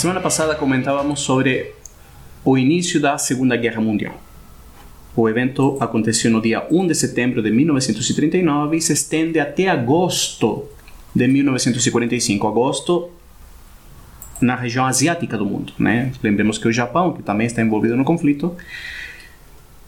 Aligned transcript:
Semana 0.00 0.18
passada 0.18 0.54
comentávamos 0.54 1.20
sobre 1.20 1.74
o 2.42 2.56
início 2.56 2.98
da 2.98 3.18
Segunda 3.18 3.54
Guerra 3.54 3.82
Mundial. 3.82 4.18
O 5.14 5.28
evento 5.28 5.76
aconteceu 5.78 6.30
no 6.30 6.40
dia 6.40 6.66
1 6.70 6.86
de 6.86 6.94
setembro 6.94 7.42
de 7.42 7.50
1939 7.50 8.78
e 8.78 8.80
se 8.80 8.94
estende 8.94 9.38
até 9.38 9.68
agosto 9.68 10.64
de 11.14 11.28
1945. 11.28 12.48
Agosto 12.48 13.10
na 14.40 14.56
região 14.56 14.86
asiática 14.86 15.36
do 15.36 15.44
mundo, 15.44 15.74
né? 15.78 16.12
Lembremos 16.22 16.56
que 16.56 16.66
o 16.66 16.72
Japão, 16.72 17.12
que 17.12 17.22
também 17.22 17.46
está 17.46 17.60
envolvido 17.60 17.94
no 17.94 18.02
conflito, 18.02 18.56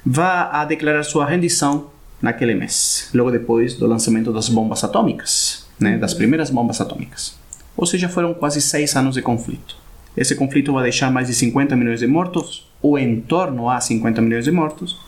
vai 0.04 0.48
a 0.52 0.66
declarar 0.66 1.04
sua 1.04 1.24
rendição 1.24 1.86
naquele 2.20 2.54
mês, 2.54 3.08
logo 3.14 3.30
depois 3.30 3.76
do 3.76 3.86
lançamento 3.86 4.30
das 4.30 4.50
bombas 4.50 4.84
atômicas, 4.84 5.66
né? 5.80 5.96
Das 5.96 6.12
primeiras 6.12 6.50
bombas 6.50 6.82
atômicas. 6.82 7.34
Ou 7.74 7.86
seja, 7.86 8.10
foram 8.10 8.34
quase 8.34 8.60
seis 8.60 8.94
anos 8.94 9.14
de 9.14 9.22
conflito. 9.22 9.80
Esse 10.16 10.34
conflito 10.34 10.72
vai 10.72 10.84
deixar 10.84 11.10
mais 11.10 11.28
de 11.28 11.34
50 11.34 11.74
milhões 11.76 12.00
de 12.00 12.06
mortos, 12.06 12.70
ou 12.80 12.98
em 12.98 13.20
torno 13.20 13.68
a 13.68 13.80
50 13.80 14.20
milhões 14.20 14.44
de 14.44 14.50
mortos. 14.50 14.98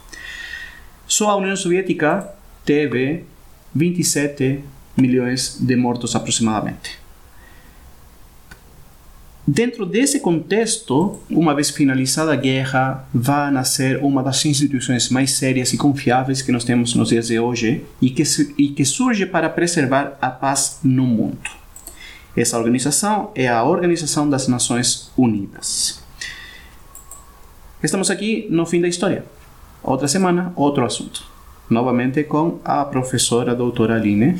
Só 1.06 1.31
a 1.31 1.37
União 1.37 1.56
Soviética 1.56 2.28
teve 2.65 3.25
27 3.75 4.60
milhões 4.97 5.59
de 5.60 5.76
mortos 5.76 6.14
aproximadamente. 6.14 7.04
Dentro 9.47 9.84
desse 9.84 10.20
contexto, 10.20 11.19
uma 11.28 11.54
vez 11.54 11.69
finalizada 11.69 12.32
a 12.32 12.37
guerra, 12.37 13.06
vai 13.12 13.50
nascer 13.50 14.03
uma 14.03 14.22
das 14.22 14.43
instituições 14.47 15.10
mais 15.10 15.32
sérias 15.32 15.75
e 15.75 15.76
confiáveis 15.76 16.41
que 16.41 16.50
nós 16.50 16.64
temos 16.64 16.94
nos 16.94 17.10
dias 17.10 17.26
de 17.26 17.38
hoje 17.38 17.84
e 18.00 18.09
que, 18.09 18.22
e 18.56 18.69
que 18.69 18.84
surge 18.87 19.26
para 19.26 19.50
preservar 19.50 20.16
a 20.22 20.31
paz 20.31 20.78
no 20.82 21.04
mundo. 21.04 21.63
Essa 22.37 22.59
organização 22.59 23.31
é 23.33 23.47
a 23.47 23.62
Organização 23.62 24.28
das 24.28 24.49
Nações 24.49 25.09
Unidas. 25.17 26.03
Estamos 27.81 28.11
aqui 28.11 28.49
no 28.50 28.67
fim 28.67 28.81
da 28.81 28.89
história. 28.89 29.25
Outra 29.81 30.09
semana, 30.09 30.53
outro 30.56 30.84
assunto. 30.84 31.23
Novamente 31.71 32.25
com 32.25 32.59
a 32.65 32.84
professora 32.87 33.55
doutora 33.55 33.94
Aline. 33.94 34.37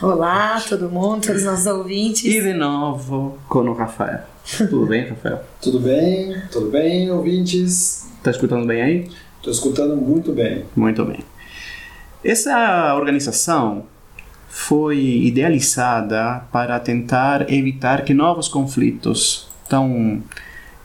Olá, 0.00 0.58
todo 0.66 0.88
mundo, 0.88 1.26
todos 1.26 1.42
os 1.42 1.44
nossos 1.44 1.66
ouvintes. 1.66 2.24
E 2.24 2.40
de 2.40 2.54
novo 2.54 3.36
com 3.50 3.68
o 3.68 3.74
Rafael. 3.74 4.20
Tudo 4.56 4.86
bem, 4.86 5.10
Rafael? 5.10 5.44
Tudo 5.60 5.78
bem? 5.78 6.40
Tudo 6.50 6.70
bem, 6.70 7.10
ouvintes? 7.10 8.08
Tá 8.22 8.30
escutando 8.30 8.66
bem 8.66 8.80
aí? 8.80 9.10
Estou 9.36 9.52
escutando 9.52 9.94
muito 9.94 10.32
bem. 10.32 10.64
Muito 10.74 11.04
bem. 11.04 11.22
Essa 12.24 12.94
organização 12.94 13.84
foi 14.52 14.98
idealizada 14.98 16.42
para 16.50 16.78
tentar 16.80 17.50
evitar 17.52 18.04
que 18.04 18.12
novos 18.12 18.48
conflitos 18.48 19.48
tão 19.68 20.20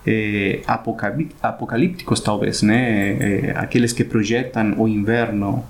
eh, 0.06 0.62
apocalí- 0.68 1.32
apocalípticos, 1.42 2.20
talvez, 2.20 2.62
né? 2.62 3.18
Eh, 3.20 3.54
aqueles 3.56 3.92
que 3.92 4.04
projetam 4.04 4.76
o 4.78 4.88
inverno 4.88 5.66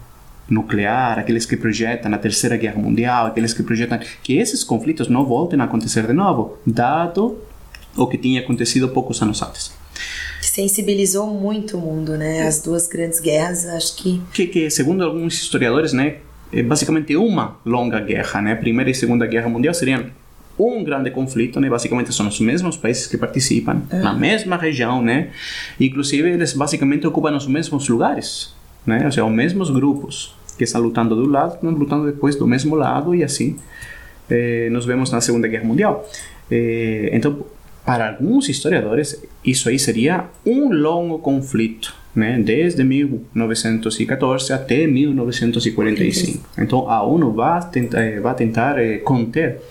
nuclear, 0.50 1.18
aqueles 1.18 1.46
que 1.46 1.56
projetam 1.56 2.14
a 2.14 2.18
terceira 2.18 2.58
guerra 2.58 2.80
mundial, 2.80 3.28
aqueles 3.28 3.54
que 3.54 3.64
projetam 3.64 3.98
que 4.22 4.38
esses 4.38 4.64
conflitos 4.64 5.08
não 5.08 5.26
voltem 5.26 5.60
a 5.62 5.64
acontecer 5.64 6.06
de 6.06 6.14
novo, 6.14 6.58
dado 6.68 7.38
o 7.96 8.06
que 8.08 8.18
tinha 8.18 8.42
acontecido 8.42 8.90
poucos 8.90 9.22
anos 9.22 9.42
antes. 9.42 9.72
Sensibilizou 10.42 11.28
muito 11.28 11.78
o 11.78 11.82
mundo, 11.82 12.18
né? 12.18 12.46
As 12.46 12.62
duas 12.62 12.88
grandes 12.88 13.22
guerras, 13.22 13.66
acho 13.66 13.96
que 13.96 14.22
que, 14.34 14.48
que 14.48 14.70
segundo 14.70 15.04
alguns 15.04 15.34
historiadores, 15.36 15.94
né, 15.94 16.08
é 16.08 16.20
basicamente 16.66 17.16
uma 17.16 17.58
longa 17.66 18.00
guerra, 18.00 18.42
né? 18.42 18.56
Primeira 18.56 18.90
e 18.90 18.94
Segunda 18.94 19.26
Guerra 19.26 19.50
Mundial 19.50 19.74
seriam 19.74 20.06
um 20.58 20.84
grande 20.84 21.12
conflito, 21.12 21.60
né? 21.60 21.70
Basicamente 21.70 22.14
são 22.14 22.28
os 22.28 22.40
mesmos 22.40 22.78
países 22.78 23.08
que 23.08 23.18
participam 23.18 23.82
na 23.92 24.14
mesma 24.14 24.56
região, 24.56 25.02
né? 25.02 25.30
Inclusive 25.80 26.30
eles 26.30 26.54
basicamente 26.54 27.06
ocupam 27.06 27.36
os 27.36 27.48
mesmos 27.48 27.88
lugares, 27.90 28.54
né? 28.86 29.04
Ou 29.06 29.12
seja, 29.12 29.26
os 29.26 29.32
mesmos 29.32 29.70
grupos 29.70 30.36
que 30.58 30.64
estão 30.64 30.82
lutando 30.82 31.16
do 31.16 31.28
lado, 31.28 31.56
estão 31.56 31.70
lutando 31.72 32.06
depois 32.06 32.36
do 32.36 32.48
mesmo 32.48 32.76
lado 32.76 33.14
e 33.14 33.24
assim 33.24 33.58
eh, 34.30 34.70
nos 34.72 34.86
vemos 34.86 35.12
na 35.12 35.20
Segunda 35.20 35.48
Guerra 35.48 35.66
Mundial. 35.66 36.08
Eh, 36.50 37.10
então, 37.12 37.46
para 37.86 38.10
alguns 38.10 38.50
historiadores, 38.50 39.22
isso 39.44 39.70
aí 39.70 39.78
seria 39.78 40.26
um 40.46 40.72
longo 40.72 41.20
conflito, 41.20 41.94
né? 42.16 42.40
Desde 42.40 42.84
1914 42.84 44.54
até 44.54 44.88
1945. 44.88 46.46
Então, 46.58 46.90
a 46.90 47.04
ONU 47.04 47.34
vai 47.34 47.70
tentar, 47.70 48.02
eh, 48.02 48.20
vai 48.20 48.34
tentar 48.36 48.80
eh, 48.80 48.98
conter 49.00 49.62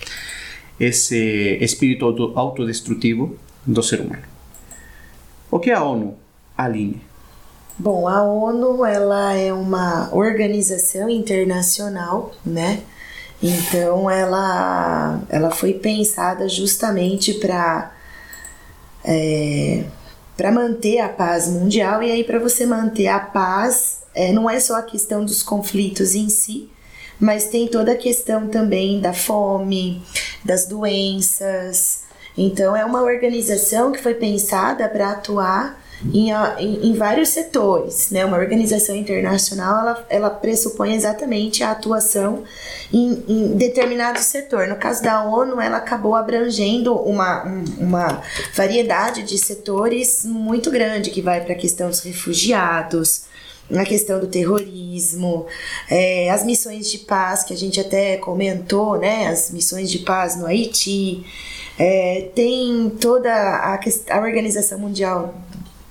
esse 0.79 1.58
espírito 1.61 2.05
auto- 2.05 2.32
autodestrutivo 2.37 3.37
do 3.67 3.82
ser 3.82 4.00
humano. 4.00 4.23
O 5.50 5.58
que 5.58 5.70
é 5.70 5.75
a 5.75 5.82
ONU, 5.82 6.17
Aline? 6.56 7.00
Bom, 7.79 8.06
a 8.06 8.23
ONU 8.23 8.85
ela 8.85 9.32
é 9.35 9.52
uma 9.52 10.14
organização 10.14 11.08
internacional, 11.08 12.32
né? 12.44 12.81
Então 13.43 14.08
ela, 14.08 15.20
ela 15.29 15.50
foi 15.50 15.75
pensada 15.75 16.49
justamente 16.49 17.35
para 17.35 17.93
para 20.37 20.51
manter 20.51 20.99
a 20.99 21.09
paz 21.09 21.49
mundial 21.49 22.03
e 22.03 22.11
aí 22.11 22.25
para 22.25 22.39
você 22.39 22.67
manter 22.67 23.09
a 23.09 23.21
paz 23.21 24.03
é, 24.15 24.33
não 24.33 24.49
é 24.49 24.61
só 24.61 24.77
a 24.77 24.83
questão 24.83 25.25
dos 25.25 25.43
conflitos 25.43 26.15
em 26.15 26.29
si, 26.29 26.71
mas 27.19 27.47
tem 27.47 27.67
toda 27.67 27.93
a 27.93 27.97
questão 27.97 28.49
também 28.49 29.01
da 29.01 29.13
fome, 29.13 30.03
das 30.45 30.67
doenças. 30.67 32.03
Então 32.37 32.77
é 32.77 32.85
uma 32.85 33.03
organização 33.03 33.93
que 33.93 34.03
foi 34.03 34.15
pensada 34.15 34.89
para 34.89 35.11
atuar 35.11 35.84
em, 36.12 36.31
em, 36.89 36.93
vários 36.95 37.31
setores, 37.31 38.11
né? 38.11 38.25
Uma 38.25 38.37
organização 38.37 38.95
internacional, 38.95 39.79
ela, 39.81 40.06
ela 40.11 40.31
pressupõe 40.31 40.95
exatamente 40.95 41.62
a 41.62 41.71
atuação 41.71 42.43
em, 42.93 43.23
em 43.27 43.56
determinado 43.56 44.19
setor. 44.19 44.67
No 44.69 44.77
caso 44.77 45.03
da 45.03 45.25
ONU, 45.25 45.61
ela 45.61 45.79
acabou 45.79 46.15
abrangendo 46.15 46.95
uma, 46.95 47.47
um- 47.47 47.65
uma 47.79 48.23
variedade 48.55 49.23
de 49.23 49.39
setores 49.39 50.25
muito 50.25 50.71
grande, 50.71 51.11
que 51.11 51.23
vai 51.23 51.41
para 51.43 51.55
a 51.55 51.59
questão 51.59 51.89
dos 51.89 52.01
refugiados, 52.01 53.23
na 53.71 53.83
questão 53.85 54.21
do 54.21 54.27
terrorismo, 54.27 55.47
é, 55.91 56.29
as 56.31 56.45
missões 56.45 56.91
de 56.91 56.99
paz 56.99 57.43
que 57.43 57.55
a 57.55 57.56
gente 57.56 57.81
até 57.81 58.19
comentou, 58.19 58.99
né? 58.99 59.29
As 59.29 59.51
missões 59.51 59.91
de 59.91 60.01
paz 60.01 60.37
no 60.37 60.45
Haiti, 60.47 61.25
é, 61.79 62.29
tem 62.35 62.91
toda 63.01 63.33
a, 63.33 63.81
a 64.11 64.21
Organização 64.21 64.79
Mundial 64.79 65.35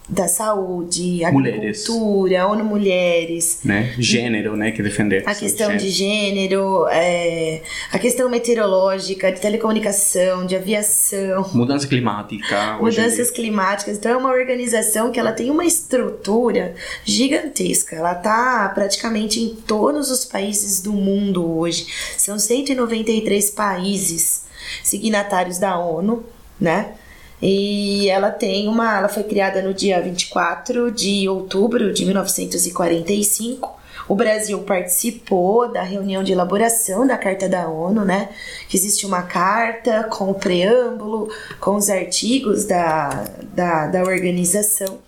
da 0.07 0.27
Saúde, 0.27 1.21
Mulheres. 1.31 1.87
Agricultura, 1.89 2.47
ONU 2.47 2.63
Mulheres, 2.65 3.59
né? 3.63 3.93
Gênero, 3.97 4.55
né? 4.57 4.71
Que 4.71 4.83
defender. 4.83 5.23
a 5.25 5.33
questão 5.33 5.75
de 5.77 5.89
gênero, 5.89 6.85
é, 6.89 7.61
a 7.91 7.97
questão 7.97 8.29
meteorológica, 8.29 9.31
de 9.31 9.39
telecomunicação, 9.39 10.45
de 10.45 10.55
aviação, 10.55 11.49
Mudança 11.53 11.87
climática. 11.87 12.77
mudanças 12.79 13.31
climáticas. 13.31 13.97
Então 13.97 14.11
é 14.11 14.17
uma 14.17 14.31
organização 14.31 15.11
que 15.11 15.19
ela 15.19 15.31
tem 15.31 15.49
uma 15.49 15.65
estrutura 15.65 16.75
gigantesca. 17.05 17.95
Ela 17.95 18.11
está 18.13 18.69
praticamente 18.75 19.39
em 19.39 19.55
todos 19.55 20.11
os 20.11 20.25
países 20.25 20.81
do 20.81 20.91
mundo 20.91 21.57
hoje. 21.57 21.87
São 22.17 22.37
193 22.37 23.49
países 23.51 24.43
signatários 24.83 25.57
da 25.57 25.77
ONU, 25.79 26.23
né? 26.59 26.93
E 27.45 28.09
ela 28.09 28.31
tem 28.31 28.69
uma, 28.69 28.97
ela 28.97 29.09
foi 29.09 29.23
criada 29.23 29.61
no 29.61 29.73
dia 29.73 30.01
24 30.01 30.89
de 30.89 31.27
outubro 31.27 31.91
de 31.91 32.05
1945. 32.05 33.81
O 34.07 34.15
Brasil 34.15 34.59
participou 34.59 35.69
da 35.69 35.81
reunião 35.81 36.23
de 36.23 36.31
elaboração 36.31 37.05
da 37.05 37.17
Carta 37.17 37.49
da 37.49 37.67
ONU, 37.67 38.05
né? 38.05 38.29
Que 38.69 38.77
existe 38.77 39.05
uma 39.05 39.23
carta 39.23 40.05
com 40.05 40.31
o 40.31 40.33
preâmbulo, 40.33 41.29
com 41.59 41.75
os 41.75 41.89
artigos 41.89 42.63
da, 42.63 43.25
da, 43.53 43.87
da 43.87 44.03
organização. 44.03 44.99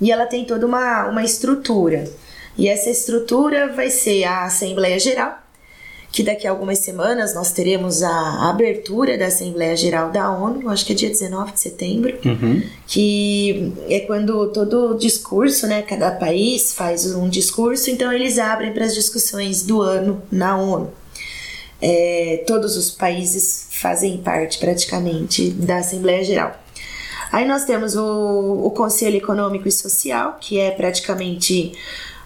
E 0.00 0.10
ela 0.10 0.26
tem 0.26 0.44
toda 0.44 0.66
uma, 0.66 1.06
uma 1.06 1.22
estrutura. 1.22 2.02
E 2.58 2.68
essa 2.68 2.90
estrutura 2.90 3.68
vai 3.68 3.90
ser 3.90 4.24
a 4.24 4.42
Assembleia 4.42 4.98
Geral, 4.98 5.38
que 6.12 6.22
daqui 6.24 6.46
a 6.46 6.50
algumas 6.50 6.78
semanas 6.80 7.34
nós 7.34 7.52
teremos 7.52 8.02
a 8.02 8.50
abertura 8.50 9.16
da 9.16 9.26
Assembleia 9.26 9.76
Geral 9.76 10.10
da 10.10 10.30
ONU, 10.30 10.68
acho 10.68 10.84
que 10.84 10.92
é 10.92 10.96
dia 10.96 11.08
19 11.08 11.52
de 11.52 11.60
setembro, 11.60 12.18
Uhum. 12.24 12.62
que 12.86 13.72
é 13.88 14.00
quando 14.00 14.48
todo 14.48 14.94
discurso, 14.94 15.66
né, 15.66 15.82
cada 15.82 16.10
país 16.10 16.72
faz 16.74 17.06
um 17.14 17.28
discurso, 17.28 17.90
então 17.90 18.12
eles 18.12 18.38
abrem 18.38 18.72
para 18.72 18.84
as 18.84 18.94
discussões 18.94 19.62
do 19.62 19.80
ano 19.80 20.20
na 20.32 20.56
ONU. 20.56 20.90
É, 21.80 22.42
todos 22.46 22.76
os 22.76 22.90
países 22.90 23.68
fazem 23.70 24.18
parte 24.18 24.58
praticamente 24.58 25.50
da 25.50 25.78
Assembleia 25.78 26.22
Geral. 26.24 26.60
Aí 27.32 27.46
nós 27.46 27.64
temos 27.64 27.94
o, 27.94 28.62
o 28.66 28.70
Conselho 28.72 29.16
Econômico 29.16 29.68
e 29.68 29.72
Social, 29.72 30.36
que 30.40 30.58
é 30.58 30.72
praticamente 30.72 31.72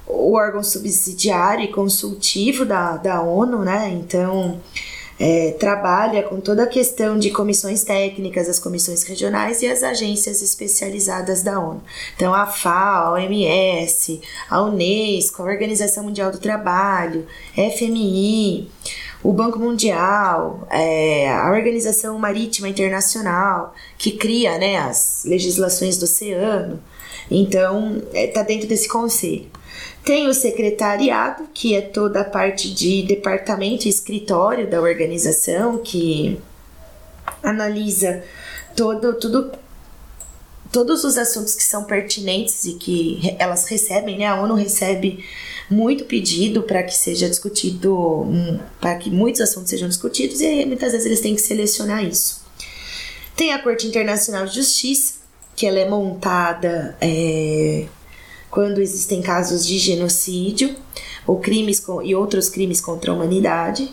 o 0.06 0.34
órgão 0.34 0.62
subsidiário 0.62 1.64
e 1.64 1.72
consultivo 1.72 2.64
da, 2.64 2.96
da 2.96 3.22
ONU, 3.22 3.64
né? 3.64 3.90
Então, 3.90 4.60
é, 5.18 5.52
trabalha 5.52 6.22
com 6.24 6.40
toda 6.40 6.64
a 6.64 6.66
questão 6.66 7.18
de 7.18 7.30
comissões 7.30 7.84
técnicas, 7.84 8.48
as 8.48 8.58
comissões 8.58 9.02
regionais 9.04 9.62
e 9.62 9.68
as 9.68 9.82
agências 9.82 10.42
especializadas 10.42 11.42
da 11.42 11.58
ONU. 11.60 11.82
Então, 12.16 12.34
a 12.34 12.46
FAO, 12.46 13.06
a 13.06 13.12
OMS, 13.12 14.20
a 14.50 14.62
Unesco, 14.62 15.42
a 15.42 15.46
Organização 15.46 16.04
Mundial 16.04 16.32
do 16.32 16.38
Trabalho, 16.38 17.26
FMI, 17.54 18.68
o 19.22 19.32
Banco 19.32 19.58
Mundial, 19.58 20.66
é, 20.70 21.30
a 21.30 21.50
Organização 21.50 22.18
Marítima 22.18 22.68
Internacional, 22.68 23.74
que 23.96 24.12
cria 24.12 24.58
né, 24.58 24.76
as 24.78 25.24
legislações 25.24 25.96
do 25.96 26.04
oceano. 26.04 26.82
Então, 27.30 28.02
está 28.12 28.42
dentro 28.42 28.68
desse 28.68 28.88
conselho. 28.88 29.53
Tem 30.04 30.28
o 30.28 30.34
secretariado, 30.34 31.48
que 31.54 31.74
é 31.74 31.80
toda 31.80 32.20
a 32.20 32.24
parte 32.24 32.72
de 32.72 33.02
departamento 33.04 33.86
e 33.86 33.88
escritório 33.88 34.68
da 34.68 34.80
organização, 34.80 35.78
que 35.78 36.38
analisa 37.42 38.22
todo, 38.76 39.14
tudo, 39.14 39.52
todos 40.70 41.04
os 41.04 41.16
assuntos 41.16 41.54
que 41.54 41.62
são 41.62 41.84
pertinentes 41.84 42.66
e 42.66 42.74
que 42.74 43.34
elas 43.38 43.66
recebem, 43.66 44.18
né? 44.18 44.26
A 44.26 44.42
ONU 44.42 44.54
recebe 44.54 45.24
muito 45.70 46.04
pedido 46.04 46.62
para 46.62 46.82
que 46.82 46.94
seja 46.94 47.26
discutido, 47.26 47.96
hum, 47.96 48.60
para 48.78 48.96
que 48.96 49.08
muitos 49.10 49.40
assuntos 49.40 49.70
sejam 49.70 49.88
discutidos, 49.88 50.40
e 50.42 50.66
muitas 50.66 50.92
vezes 50.92 51.06
eles 51.06 51.20
têm 51.20 51.34
que 51.34 51.40
selecionar 51.40 52.04
isso. 52.04 52.44
Tem 53.34 53.54
a 53.54 53.58
Corte 53.58 53.86
Internacional 53.86 54.44
de 54.44 54.56
Justiça, 54.56 55.14
que 55.56 55.66
ela 55.66 55.78
é 55.78 55.88
montada 55.88 56.96
é, 57.00 57.86
quando 58.54 58.80
existem 58.80 59.20
casos 59.20 59.66
de 59.66 59.78
genocídio 59.78 60.76
ou 61.26 61.40
crimes 61.40 61.80
com, 61.80 62.00
e 62.00 62.14
outros 62.14 62.48
crimes 62.48 62.80
contra 62.80 63.10
a 63.10 63.14
humanidade. 63.14 63.92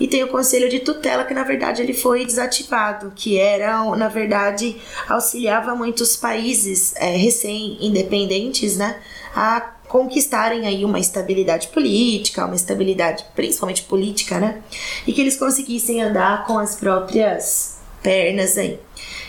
E 0.00 0.08
tem 0.08 0.24
o 0.24 0.28
Conselho 0.28 0.68
de 0.68 0.80
Tutela, 0.80 1.24
que 1.24 1.32
na 1.32 1.44
verdade 1.44 1.80
ele 1.80 1.94
foi 1.94 2.26
desativado, 2.26 3.12
que 3.14 3.38
era, 3.38 3.84
na 3.94 4.08
verdade, 4.08 4.76
auxiliava 5.08 5.76
muitos 5.76 6.16
países 6.16 6.92
é, 6.96 7.14
recém-independentes, 7.16 8.76
né, 8.76 9.00
a 9.32 9.60
conquistarem 9.86 10.66
aí 10.66 10.84
uma 10.84 10.98
estabilidade 10.98 11.68
política, 11.68 12.46
uma 12.46 12.56
estabilidade 12.56 13.24
principalmente 13.36 13.82
política, 13.84 14.40
né, 14.40 14.60
e 15.06 15.12
que 15.12 15.20
eles 15.20 15.36
conseguissem 15.36 16.02
andar 16.02 16.46
com 16.46 16.58
as 16.58 16.74
próprias 16.74 17.78
pernas 18.02 18.58
aí. 18.58 18.80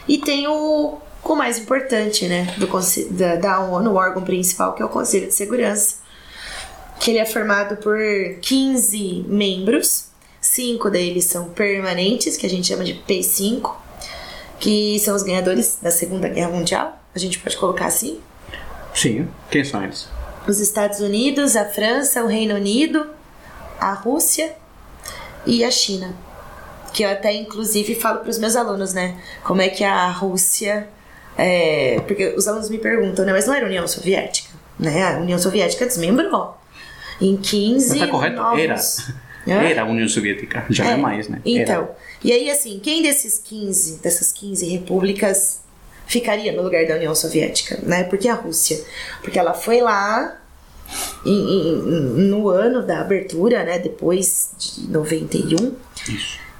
E 0.08 0.18
tem 0.18 0.48
o, 0.48 0.98
o 1.24 1.36
mais 1.36 1.58
importante, 1.58 2.28
né, 2.28 2.54
do, 2.58 2.68
da, 3.12 3.36
da 3.36 3.60
ONU, 3.60 3.92
o 3.92 3.96
órgão 3.96 4.24
principal, 4.24 4.74
que 4.74 4.82
é 4.82 4.86
o 4.86 4.90
Conselho 4.90 5.28
de 5.28 5.34
Segurança, 5.34 5.96
que 7.00 7.12
ele 7.12 7.20
é 7.20 7.26
formado 7.26 7.78
por 7.78 7.98
15 8.42 9.26
membros, 9.28 10.06
cinco 10.40 10.90
deles 10.90 11.26
são 11.26 11.50
permanentes, 11.50 12.38
que 12.38 12.46
a 12.46 12.50
gente 12.50 12.68
chama 12.68 12.84
de 12.84 12.94
P5, 13.08 13.76
que 14.60 15.00
são 15.00 15.16
os 15.16 15.24
ganhadores 15.24 15.80
da 15.82 15.92
Segunda 15.92 16.30
Guerra 16.30 16.50
Mundial, 16.50 17.00
a 17.14 17.20
gente 17.20 17.40
pode 17.40 17.58
colocar 17.58 17.88
assim. 17.88 18.20
Sim. 18.94 19.28
Quem 19.50 19.64
são 19.64 19.84
eles? 19.84 20.08
Os 20.48 20.60
Estados 20.60 21.00
Unidos, 21.00 21.56
a 21.56 21.66
França, 21.66 22.24
o 22.24 22.28
Reino 22.28 22.56
Unido, 22.56 23.08
a 23.80 23.94
Rússia 23.94 24.56
e 25.46 25.64
a 25.64 25.72
China. 25.72 26.14
Que 26.94 27.04
eu 27.04 27.10
até 27.10 27.34
inclusive 27.34 27.96
falo 27.96 28.20
para 28.20 28.30
os 28.30 28.38
meus 28.38 28.56
alunos, 28.56 28.94
né? 28.94 29.20
Como 29.44 29.62
é 29.62 29.70
que 29.70 29.84
a 29.84 30.10
Rússia. 30.10 30.88
É, 31.38 32.00
porque 32.08 32.34
os 32.38 32.48
alunos 32.48 32.70
me 32.70 32.78
perguntam, 32.78 33.26
né? 33.26 33.32
Mas 33.32 33.48
não 33.48 33.54
era 33.54 33.66
a 33.66 33.70
União 33.70 33.88
Soviética, 33.88 34.50
né? 34.80 35.04
A 35.04 35.20
União 35.20 35.40
Soviética 35.40 35.86
desmembrou 35.86 36.56
em 37.20 37.38
15 37.38 37.90
Mas 37.90 38.00
tá 38.00 38.08
correto? 38.08 38.36
novos. 38.36 39.08
Era. 39.48 39.70
Era 39.70 39.82
a 39.82 39.86
União 39.86 40.08
Soviética. 40.08 40.66
Já 40.70 40.84
não 40.84 40.92
é 40.92 40.98
mais, 40.98 41.28
né? 41.28 41.42
Então, 41.44 41.84
Era. 41.84 41.98
e 42.24 42.32
aí 42.32 42.52
assim, 42.52 42.80
quem 42.82 43.02
desses 43.02 43.40
15, 43.40 43.98
dessas 44.00 44.32
15 44.32 44.68
repúblicas 44.70 45.62
ficaria 46.06 46.52
no 46.52 46.62
lugar 46.62 46.86
da 46.86 46.96
União 46.96 47.16
Soviética, 47.16 47.80
né? 47.84 48.04
Porque 48.04 48.28
a 48.28 48.34
Rússia, 48.36 48.80
porque 49.24 49.40
ela 49.40 49.54
foi 49.54 49.82
lá 49.82 50.38
em- 51.26 51.32
em- 51.32 51.76
no 52.30 52.50
ano 52.50 52.84
da 52.86 53.00
abertura, 53.02 53.64
né, 53.64 53.80
depois 53.80 54.52
de 54.60 54.88
91, 54.90 55.74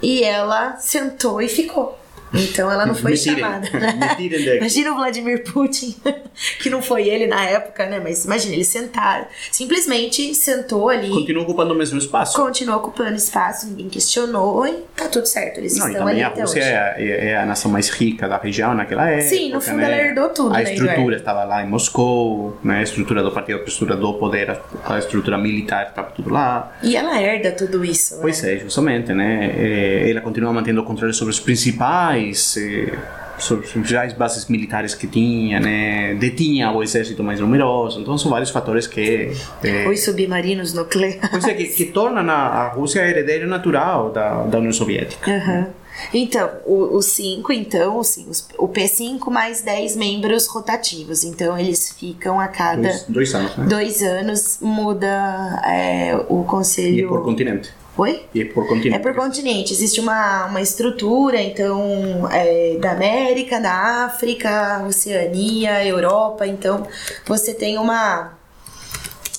e 0.02 0.24
ela 0.24 0.78
sentou 0.78 1.42
e 1.42 1.48
ficou. 1.50 2.00
Então 2.34 2.72
ela 2.72 2.86
não 2.86 2.96
foi 2.96 3.16
chamada. 3.18 3.68
né? 3.78 4.58
Imagina 4.58 4.92
o 4.92 4.96
Vladimir 4.96 5.44
Putin, 5.44 5.96
que 6.62 6.70
não 6.70 6.82
foi 6.82 7.08
ele 7.08 7.28
na 7.28 7.44
época, 7.46 7.86
né? 7.86 8.00
Mas 8.02 8.26
imagina, 8.26 8.56
ele 8.56 8.64
sentaram. 8.64 9.26
Simplesmente 9.52 10.34
sentou 10.34 10.90
ali 10.90 11.10
Continua 11.10 11.44
ocupando 11.44 11.74
o 11.74 11.78
mesmo 11.78 11.98
espaço. 11.98 12.42
continuou 12.42 12.78
ocupando 12.80 13.16
espaço, 13.16 13.68
ninguém 13.68 13.90
questionou 13.90 14.66
e 14.66 14.72
tá 14.96 15.08
tudo 15.08 15.26
certo. 15.26 15.58
Eles 15.60 15.78
Não, 15.78 15.88
e 15.88 15.92
estão 15.92 16.08
ali 16.08 16.20
também 16.20 16.24
a 16.24 16.28
até 16.28 16.42
Rússia 16.42 16.62
hoje. 16.62 16.70
é 16.72 16.78
a, 16.78 16.96
é- 17.02 17.26
é 17.32 17.38
a 17.38 17.46
nação 17.46 17.70
mais 17.72 17.90
rica 17.90 18.28
da 18.28 18.38
região 18.38 18.74
naquela 18.74 19.10
época. 19.10 19.30
Sim, 19.30 19.52
no 19.52 19.62
fundo 19.62 19.78
né? 19.78 19.86
ela 19.86 19.98
herdou 20.10 20.30
tudo, 20.30 20.56
A 20.56 20.60
né, 20.60 20.74
estrutura 20.74 21.18
estava 21.18 21.44
lá 21.44 21.64
em 21.64 21.68
Moscou, 21.68 22.58
né? 22.64 22.80
a 22.80 22.84
estrutura 22.84 23.22
do 23.24 23.32
partido, 23.32 23.60
a 23.60 23.64
estrutura 23.64 23.96
do 24.00 24.14
poder, 24.16 24.50
a- 24.86 24.98
estrutura 25.00 25.38
militar 25.38 25.88
estava 25.90 26.12
tudo 26.12 26.30
lá. 26.30 26.78
E 26.82 26.96
ela 26.96 27.22
herda 27.22 27.52
tudo 27.52 27.84
isso. 27.86 28.20
Pois 28.22 28.42
né? 28.42 28.56
é, 28.56 28.60
justamente, 28.60 29.14
né? 29.14 29.54
Eh, 29.58 30.10
Ela 30.12 30.22
continua 30.22 30.52
mantendo 30.54 30.82
o 30.82 30.84
controle 30.84 31.14
sobre 31.14 31.34
os 31.34 31.40
principais, 31.40 32.21
eh, 32.30 32.98
sobre 33.40 33.66
as 33.66 33.72
principais 33.72 34.14
bases 34.14 34.46
militares 34.48 34.94
que 34.94 35.08
tinha, 35.08 35.60
né? 35.60 36.14
Detinha 36.16 36.72
o 36.72 36.84
exército 36.84 37.24
mais 37.24 37.40
numeroso. 37.40 38.00
Então 38.00 38.18
são 38.18 38.30
vários 38.30 38.50
fatores 38.52 38.86
que 38.88 39.32
eh, 39.64 39.88
Os 39.90 40.04
submarinos 40.04 40.74
nucleares. 40.74 41.20
Pois 41.32 41.46
é, 41.46 41.54
que, 41.54 41.66
que 41.66 41.86
tornam 41.86 42.30
a, 42.30 42.34
a 42.36 42.68
Rússia 42.70 43.00
herdeira 43.02 43.48
natural 43.48 44.12
da, 44.12 44.44
da 44.44 44.58
União 44.60 44.72
Soviética. 44.74 45.32
Aham. 45.32 45.68
Então, 46.14 46.50
o- 46.66 46.96
os 46.98 47.06
cinco, 47.08 47.52
então, 47.52 48.00
assim, 48.00 48.26
os- 48.30 48.48
o 48.58 48.68
P5 48.68 49.30
mais 49.30 49.62
10 49.62 49.96
membros 49.96 50.48
rotativos. 50.48 51.24
Então, 51.24 51.58
eles 51.60 51.92
ficam 52.00 52.40
a 52.40 52.48
cada 52.48 52.82
Dois, 52.82 53.06
dois 53.08 53.36
anos, 53.36 53.58
né? 53.58 53.66
dois 53.68 54.02
anos, 54.02 54.58
muda 54.62 55.62
é, 55.66 56.16
o 56.30 56.42
E 56.42 56.46
conselho. 56.46 57.06
é 57.06 57.08
por 57.10 57.24
continente. 57.24 57.70
Oi? 57.98 58.26
E 58.34 58.42
é 58.42 58.46
por 58.46 58.68
continente. 58.68 58.96
É 58.96 59.00
por 59.00 59.14
continente, 59.14 59.74
existe 59.74 60.00
uma, 60.00 60.46
uma 60.46 60.62
estrutura, 60.62 61.42
então, 61.42 62.28
é, 62.32 62.78
da 62.80 62.92
América, 62.92 63.60
da 63.60 64.06
África, 64.06 64.84
Oceania, 64.88 65.86
Europa, 65.86 66.48
então 66.48 66.88
você 67.26 67.54
tem 67.54 67.78
uma, 67.78 68.34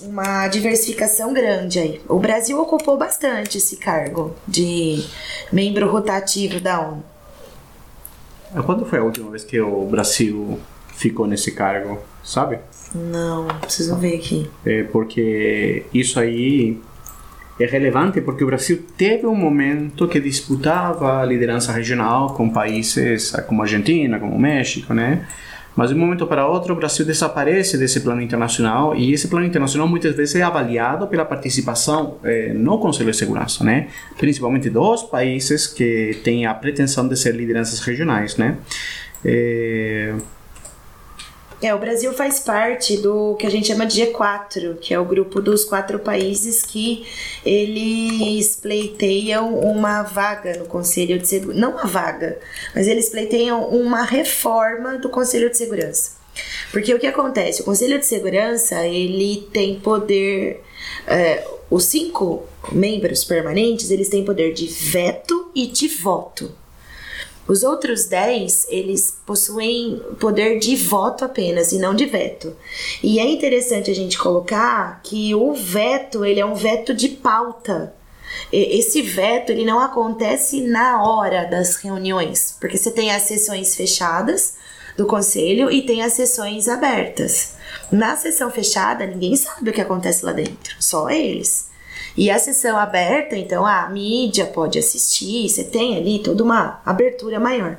uma 0.02 0.48
diversificação 0.48 1.32
grande 1.32 1.78
aí. 1.78 2.00
O 2.06 2.18
Brasil 2.18 2.60
ocupou 2.60 2.98
bastante 2.98 3.56
esse 3.56 3.76
cargo 3.76 4.34
de 4.46 5.02
membro 5.50 5.90
rotativo 5.90 6.60
da 6.60 6.80
ONU. 6.80 7.04
Quando 8.66 8.84
foi 8.84 8.98
a 8.98 9.02
última 9.02 9.30
vez 9.30 9.44
que 9.44 9.58
o 9.58 9.86
Brasil 9.86 10.60
ficou 10.94 11.26
nesse 11.26 11.52
cargo, 11.52 11.98
sabe? 12.22 12.58
Não, 12.94 13.46
preciso 13.60 13.96
ver 13.96 14.16
aqui. 14.16 14.50
É 14.66 14.82
porque 14.82 15.86
isso 15.94 16.20
aí 16.20 16.78
é 17.58 17.66
relevante 17.66 18.20
porque 18.20 18.42
o 18.42 18.46
Brasil 18.46 18.82
teve 18.96 19.26
um 19.26 19.34
momento 19.34 20.08
que 20.08 20.20
disputava 20.20 21.20
a 21.20 21.24
liderança 21.24 21.72
regional 21.72 22.34
com 22.34 22.48
países 22.48 23.32
como 23.46 23.62
a 23.62 23.64
Argentina, 23.64 24.18
como 24.18 24.34
o 24.34 24.38
México, 24.38 24.94
né? 24.94 25.26
Mas 25.74 25.88
de 25.88 25.96
um 25.96 25.98
momento 25.98 26.26
para 26.26 26.46
outro 26.46 26.74
o 26.74 26.76
Brasil 26.76 27.04
desaparece 27.04 27.78
desse 27.78 28.00
plano 28.00 28.20
internacional 28.20 28.94
e 28.94 29.12
esse 29.12 29.28
plano 29.28 29.46
internacional 29.46 29.88
muitas 29.88 30.14
vezes 30.14 30.34
é 30.34 30.42
avaliado 30.42 31.06
pela 31.06 31.24
participação 31.24 32.18
eh, 32.24 32.52
no 32.54 32.78
Conselho 32.78 33.10
de 33.10 33.16
Segurança, 33.16 33.64
né? 33.64 33.88
Principalmente 34.18 34.68
dos 34.68 35.02
países 35.04 35.66
que 35.66 36.18
têm 36.22 36.44
a 36.44 36.52
pretensão 36.52 37.08
de 37.08 37.16
ser 37.16 37.34
lideranças 37.34 37.80
regionais, 37.80 38.36
né? 38.36 38.58
Eh, 39.24 40.14
É, 41.62 41.72
o 41.72 41.78
Brasil 41.78 42.12
faz 42.12 42.40
parte 42.40 42.96
do 42.96 43.36
que 43.36 43.46
a 43.46 43.50
gente 43.50 43.68
chama 43.68 43.86
de 43.86 44.02
G4, 44.02 44.78
que 44.80 44.92
é 44.92 44.98
o 44.98 45.04
grupo 45.04 45.40
dos 45.40 45.64
quatro 45.64 46.00
países 46.00 46.62
que 46.62 47.06
eles 47.46 48.56
pleiteiam 48.56 49.54
uma 49.60 50.02
vaga 50.02 50.58
no 50.58 50.66
Conselho 50.66 51.20
de 51.20 51.28
Segurança. 51.28 51.60
Não 51.60 51.70
uma 51.70 51.86
vaga, 51.86 52.36
mas 52.74 52.88
eles 52.88 53.08
pleiteiam 53.10 53.68
uma 53.68 54.02
reforma 54.02 54.98
do 54.98 55.08
Conselho 55.08 55.48
de 55.48 55.56
Segurança. 55.56 56.20
Porque 56.72 56.92
o 56.92 56.98
que 56.98 57.06
acontece? 57.06 57.62
O 57.62 57.64
Conselho 57.64 57.96
de 57.96 58.06
Segurança, 58.06 58.84
ele 58.84 59.46
tem 59.52 59.78
poder... 59.78 60.64
é, 61.06 61.46
os 61.70 61.84
cinco 61.84 62.42
membros 62.72 63.24
permanentes, 63.24 63.90
eles 63.90 64.08
têm 64.08 64.24
poder 64.24 64.52
de 64.52 64.66
veto 64.66 65.50
e 65.54 65.68
de 65.68 65.86
voto. 65.86 66.52
Os 67.52 67.62
outros 67.62 68.06
10, 68.06 68.68
eles 68.70 69.14
possuem 69.26 70.00
poder 70.18 70.58
de 70.58 70.74
voto 70.74 71.22
apenas 71.22 71.70
e 71.70 71.78
não 71.78 71.94
de 71.94 72.06
veto. 72.06 72.56
E 73.02 73.20
é 73.20 73.26
interessante 73.26 73.90
a 73.90 73.94
gente 73.94 74.18
colocar 74.18 75.02
que 75.02 75.34
o 75.34 75.52
veto, 75.52 76.24
ele 76.24 76.40
é 76.40 76.46
um 76.46 76.54
veto 76.54 76.94
de 76.94 77.10
pauta. 77.10 77.92
Esse 78.50 79.02
veto, 79.02 79.52
ele 79.52 79.66
não 79.66 79.80
acontece 79.80 80.62
na 80.62 81.04
hora 81.06 81.44
das 81.44 81.76
reuniões, 81.76 82.56
porque 82.58 82.78
você 82.78 82.90
tem 82.90 83.10
as 83.10 83.24
sessões 83.24 83.76
fechadas 83.76 84.54
do 84.96 85.04
conselho 85.04 85.70
e 85.70 85.82
tem 85.82 86.02
as 86.02 86.14
sessões 86.14 86.68
abertas. 86.68 87.56
Na 87.90 88.16
sessão 88.16 88.50
fechada, 88.50 89.06
ninguém 89.06 89.36
sabe 89.36 89.68
o 89.68 89.72
que 89.74 89.80
acontece 89.82 90.24
lá 90.24 90.32
dentro, 90.32 90.74
só 90.80 91.10
eles. 91.10 91.70
E 92.16 92.30
a 92.30 92.38
sessão 92.38 92.78
aberta, 92.78 93.36
então 93.36 93.64
a 93.64 93.88
mídia 93.88 94.44
pode 94.46 94.78
assistir, 94.78 95.48
você 95.48 95.64
tem 95.64 95.96
ali 95.96 96.18
toda 96.18 96.42
uma 96.42 96.80
abertura 96.84 97.40
maior. 97.40 97.76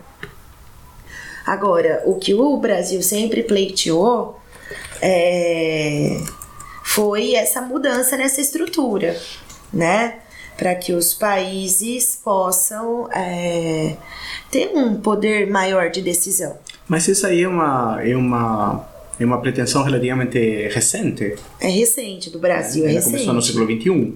Agora, 1.46 2.02
o 2.06 2.16
que 2.16 2.34
o 2.34 2.58
Brasil 2.58 3.04
sempre 3.04 3.44
pleiteou 3.44 4.40
é, 5.02 6.18
foi 6.84 7.36
essa 7.36 7.62
mudança 7.62 8.16
nessa 8.16 8.40
estrutura, 8.40 9.20
né? 9.72 10.20
Para 10.58 10.74
que 10.76 10.94
os 10.94 11.14
países 11.14 12.20
possam 12.24 13.10
é, 13.12 13.98
ter 14.50 14.72
um 14.74 14.96
poder 14.96 15.50
maior 15.50 15.90
de 15.90 16.02
decisão. 16.02 16.58
mas 16.88 17.08
isso 17.08 17.28
aí 17.28 17.44
é 17.44 17.48
uma 17.48 18.00
é 18.04 18.16
uma 18.16 18.88
é 19.24 19.28
uma 19.28 19.40
pretensão 19.40 19.84
relativamente 19.84 20.68
recente. 20.70 21.36
É 21.60 21.68
recente 21.68 22.30
do 22.30 22.40
Brasil, 22.40 22.86
é 22.86 22.90
Ela 22.90 22.96
recente. 22.96 23.12
começou 23.14 23.34
no 23.34 23.42
século 23.42 23.66
XXI. 23.66 24.14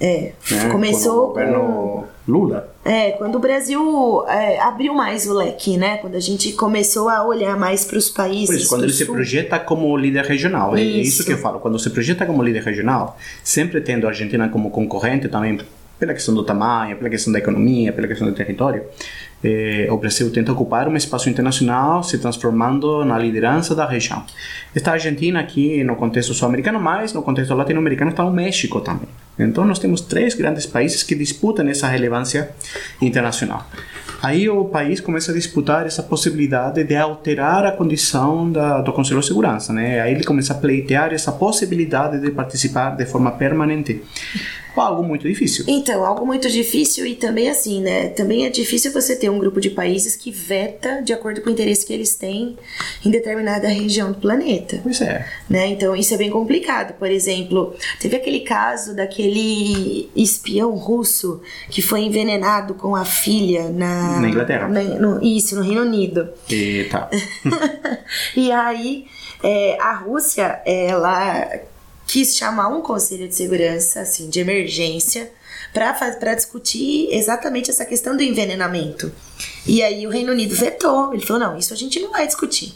É, 0.00 0.32
né? 0.50 0.68
começou 0.70 1.32
com 1.32 1.40
o 1.40 2.04
Lula. 2.26 2.74
É, 2.84 3.12
quando 3.12 3.36
o 3.36 3.38
Brasil 3.38 4.24
é, 4.26 4.58
abriu 4.60 4.92
mais 4.92 5.26
o 5.26 5.34
leque, 5.34 5.76
né? 5.76 5.98
Quando 5.98 6.16
a 6.16 6.20
gente 6.20 6.52
começou 6.52 7.08
a 7.08 7.24
olhar 7.24 7.56
mais 7.56 7.84
para 7.84 7.96
os 7.96 8.10
países. 8.10 8.48
Por 8.48 8.56
isso, 8.56 8.68
quando 8.68 8.80
do 8.80 8.86
ele 8.86 8.92
se 8.92 9.04
sul. 9.04 9.14
projeta 9.14 9.58
como 9.58 9.96
líder 9.96 10.24
regional, 10.24 10.76
é 10.76 10.82
isso. 10.82 11.20
Isso. 11.20 11.24
que 11.24 11.32
eu 11.32 11.38
falo. 11.38 11.60
Quando 11.60 11.78
se 11.78 11.90
projeta 11.90 12.26
como 12.26 12.42
líder 12.42 12.62
regional, 12.64 13.16
sempre 13.42 13.80
tendo 13.80 14.06
a 14.06 14.10
Argentina 14.10 14.48
como 14.48 14.70
concorrente 14.70 15.28
também 15.28 15.58
pela 15.98 16.12
questão 16.12 16.34
do 16.34 16.42
tamanho, 16.42 16.96
pela 16.96 17.08
questão 17.08 17.32
da 17.32 17.38
economia, 17.38 17.92
pela 17.92 18.08
questão 18.08 18.26
do 18.26 18.34
território, 18.34 18.82
eh, 19.44 19.86
o 19.90 19.98
Brasil 19.98 20.30
tenta 20.32 20.50
ocupar 20.50 20.88
um 20.88 20.96
espaço 20.96 21.28
internacional, 21.28 22.02
se 22.02 22.16
transformando 22.16 23.04
na 23.04 23.18
liderança 23.18 23.74
da 23.74 23.86
região. 23.86 24.24
Está 24.74 24.92
a 24.92 24.94
Argentina 24.94 25.38
aqui 25.38 25.84
no 25.84 25.96
contexto 25.96 26.32
sul-americano, 26.32 26.80
mas 26.80 27.12
no 27.12 27.22
contexto 27.22 27.54
latino-americano 27.54 28.10
está 28.10 28.24
o 28.24 28.32
México 28.32 28.80
também. 28.80 29.08
Então 29.38 29.64
nós 29.64 29.78
temos 29.78 30.00
três 30.00 30.34
grandes 30.34 30.64
países 30.64 31.02
que 31.02 31.14
disputam 31.14 31.68
essa 31.68 31.86
relevância 31.88 32.50
internacional. 33.02 33.66
Aí 34.22 34.48
o 34.48 34.64
país 34.64 35.00
começa 35.00 35.32
a 35.32 35.34
disputar 35.34 35.86
essa 35.86 36.02
possibilidade 36.02 36.82
de 36.82 36.96
alterar 36.96 37.66
a 37.66 37.72
condição 37.72 38.50
da, 38.50 38.80
do 38.80 38.90
Conselho 38.90 39.20
de 39.20 39.26
Segurança, 39.26 39.70
né? 39.70 40.00
Aí 40.00 40.14
ele 40.14 40.24
começa 40.24 40.54
a 40.54 40.56
pleitear 40.56 41.12
essa 41.12 41.30
possibilidade 41.30 42.18
de 42.18 42.30
participar 42.30 42.96
de 42.96 43.04
forma 43.04 43.32
permanente. 43.32 44.00
Algo 44.76 45.02
muito 45.02 45.26
difícil. 45.28 45.64
Então, 45.68 46.04
algo 46.04 46.26
muito 46.26 46.48
difícil 46.50 47.06
e 47.06 47.14
também 47.14 47.48
assim, 47.48 47.80
né? 47.80 48.08
Também 48.08 48.44
é 48.44 48.50
difícil 48.50 48.92
você 48.92 49.14
ter 49.16 49.30
um 49.30 49.38
grupo 49.38 49.60
de 49.60 49.70
países 49.70 50.16
que 50.16 50.30
veta 50.30 51.00
de 51.02 51.12
acordo 51.12 51.40
com 51.40 51.48
o 51.48 51.52
interesse 51.52 51.86
que 51.86 51.92
eles 51.92 52.14
têm 52.16 52.56
em 53.04 53.10
determinada 53.10 53.68
região 53.68 54.10
do 54.12 54.18
planeta. 54.18 54.80
Pois 54.82 55.00
é. 55.00 55.26
Né? 55.48 55.68
Então 55.68 55.94
isso 55.94 56.12
é 56.14 56.16
bem 56.16 56.30
complicado. 56.30 56.94
Por 56.98 57.08
exemplo, 57.10 57.74
teve 58.00 58.16
aquele 58.16 58.40
caso 58.40 58.94
daquele 58.96 60.10
espião 60.16 60.72
russo 60.72 61.40
que 61.70 61.80
foi 61.80 62.00
envenenado 62.00 62.74
com 62.74 62.94
a 62.96 63.04
filha 63.04 63.68
na, 63.70 64.20
Na 64.20 64.28
Inglaterra. 64.28 64.68
na- 64.68 64.82
no- 64.82 65.22
isso, 65.22 65.54
no 65.56 65.62
Reino 65.62 65.82
Unido. 65.82 66.28
E 66.50 66.84
tá. 66.90 67.08
E 68.36 68.50
aí, 68.52 69.06
é, 69.42 69.76
a 69.80 69.94
Rússia, 69.94 70.60
ela 70.66 71.48
quis 72.06 72.36
chamar 72.36 72.68
um 72.68 72.80
conselho 72.80 73.28
de 73.28 73.34
segurança, 73.34 74.00
assim, 74.00 74.28
de 74.28 74.40
emergência, 74.40 75.30
para 75.72 76.34
discutir 76.34 77.08
exatamente 77.10 77.70
essa 77.70 77.84
questão 77.84 78.16
do 78.16 78.22
envenenamento. 78.22 79.12
E 79.66 79.82
aí 79.82 80.06
o 80.06 80.10
Reino 80.10 80.32
Unido 80.32 80.54
vetou, 80.54 81.12
ele 81.12 81.24
falou, 81.24 81.42
não, 81.42 81.58
isso 81.58 81.74
a 81.74 81.76
gente 81.76 81.98
não 81.98 82.12
vai 82.12 82.26
discutir. 82.26 82.74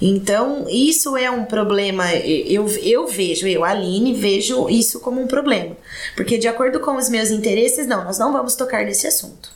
Então, 0.00 0.66
isso 0.68 1.16
é 1.16 1.30
um 1.30 1.44
problema, 1.44 2.12
eu, 2.12 2.66
eu 2.82 3.06
vejo, 3.06 3.46
eu, 3.46 3.64
Aline, 3.64 4.14
vejo 4.14 4.68
isso 4.68 4.98
como 4.98 5.20
um 5.20 5.28
problema. 5.28 5.76
Porque 6.16 6.36
de 6.36 6.48
acordo 6.48 6.80
com 6.80 6.96
os 6.96 7.08
meus 7.08 7.30
interesses, 7.30 7.86
não, 7.86 8.02
nós 8.02 8.18
não 8.18 8.32
vamos 8.32 8.56
tocar 8.56 8.84
nesse 8.84 9.06
assunto. 9.06 9.50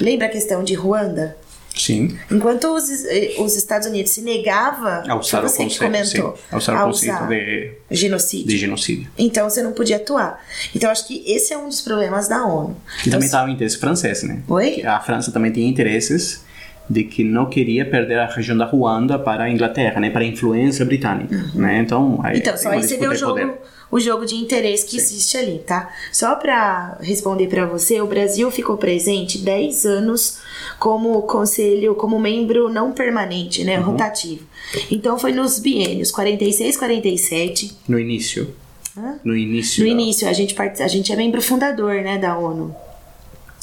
Lembra 0.00 0.26
a 0.26 0.30
questão 0.30 0.64
de 0.64 0.72
Ruanda? 0.72 1.36
Sim. 1.76 2.16
Enquanto 2.30 2.64
os, 2.74 2.88
eh, 3.06 3.34
os 3.38 3.56
Estados 3.56 3.86
Unidos 3.88 4.12
se 4.12 4.20
negava, 4.20 5.02
A 5.08 5.16
usar 5.16 5.42
o 5.44 5.48
você 5.48 5.64
que 5.66 5.78
conceito, 5.78 6.04
sim. 6.06 6.18
comentou, 6.20 6.38
A 6.50 6.56
usar 6.58 6.76
a 6.76 6.84
o 6.84 6.88
conceito 6.88 7.26
de, 7.28 7.72
genocídio. 7.90 8.46
de 8.48 8.58
genocídio. 8.58 9.08
Então 9.16 9.48
você 9.48 9.62
não 9.62 9.72
podia 9.72 9.96
atuar. 9.96 10.38
Então 10.74 10.90
acho 10.90 11.06
que 11.06 11.22
esse 11.26 11.52
é 11.52 11.58
um 11.58 11.68
dos 11.68 11.80
problemas 11.80 12.28
da 12.28 12.44
ONU. 12.44 12.76
Que 13.02 13.04
também 13.04 13.08
Então, 13.08 13.20
estava 13.20 13.48
o 13.48 13.50
interesse 13.52 13.78
francês, 13.78 14.22
né? 14.22 14.42
Oi? 14.48 14.70
Que 14.72 14.86
A 14.86 15.00
França 15.00 15.32
também 15.32 15.50
tinha 15.50 15.66
interesses 15.68 16.42
de 16.90 17.04
que 17.04 17.24
não 17.24 17.46
queria 17.46 17.84
perder 17.88 18.18
a 18.18 18.26
região 18.26 18.56
da 18.56 18.64
Ruanda 18.66 19.18
para 19.18 19.44
a 19.44 19.50
Inglaterra, 19.50 20.00
né? 20.00 20.10
Para 20.10 20.22
a 20.22 20.26
influência 20.26 20.84
britânica, 20.84 21.34
né? 21.54 21.78
Então, 21.80 22.20
aí, 22.22 22.38
Então, 22.38 22.56
só 22.56 22.70
aí 22.70 22.82
você 22.82 22.96
vê 22.98 23.08
o 23.08 23.14
jogo, 23.14 23.32
poder. 23.40 23.52
o 23.90 24.00
jogo 24.00 24.26
de 24.26 24.34
interesse 24.34 24.84
que 24.86 24.96
existe 24.96 25.36
ali, 25.38 25.60
tá? 25.66 25.90
Só 26.12 26.34
pra 26.34 26.98
responder 27.00 27.46
pra 27.46 27.64
você, 27.66 28.00
o 28.00 28.06
Brasil 28.06 28.50
ficou 28.50 28.76
presente 28.76 29.38
10 29.38 29.86
anos 29.86 30.38
como 30.78 31.22
conselho, 31.22 31.94
como 31.94 32.18
membro 32.18 32.68
não 32.68 32.92
permanente, 32.92 33.64
né? 33.64 33.78
Uhum. 33.78 33.84
Rotativo. 33.92 34.44
Então 34.90 35.18
foi 35.18 35.32
nos 35.32 35.58
biênios 35.58 36.10
46, 36.10 36.76
47. 36.76 37.72
No 37.88 37.98
início. 37.98 38.54
Hã? 38.98 39.14
No 39.24 39.34
início. 39.34 39.82
No 39.82 39.86
da- 39.88 39.92
início, 40.02 40.28
a 40.28 40.32
gente, 40.34 40.52
part- 40.52 40.82
a 40.82 40.88
gente 40.88 41.10
é 41.12 41.16
membro 41.16 41.40
fundador, 41.40 41.94
né, 42.02 42.18
da 42.18 42.36
ONU. 42.36 42.74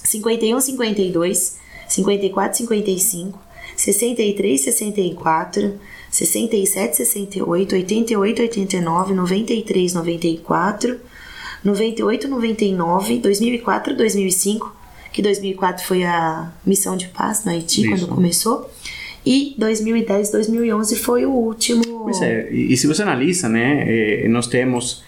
51, 0.04 0.60
52, 0.60 1.59
54, 1.90 2.58
55, 2.58 3.40
63, 3.76 4.62
64, 4.62 5.80
67, 6.10 6.98
68, 6.98 7.76
88, 7.76 8.42
89, 8.42 9.14
93, 9.14 9.94
94, 9.94 11.00
98, 11.64 12.28
99, 12.28 13.20
2004, 13.20 13.96
2005, 13.96 14.76
que 15.12 15.22
2004 15.22 15.86
foi 15.86 16.04
a 16.04 16.52
missão 16.66 16.96
de 16.96 17.08
paz 17.08 17.44
no 17.44 17.52
Haiti, 17.52 17.82
Isso. 17.82 17.90
quando 17.90 18.08
começou. 18.08 18.70
E 19.26 19.56
2010, 19.58 20.32
2011 20.32 20.96
foi 20.96 21.26
o 21.26 21.32
último. 21.32 21.84
Pois 22.04 22.22
é, 22.22 22.50
e, 22.52 22.74
e 22.74 22.78
se 22.78 22.88
você 22.88 23.04
analisa, 23.04 23.50
né, 23.50 23.84
eh, 23.86 24.28
nós 24.30 24.48
temos 24.48 25.04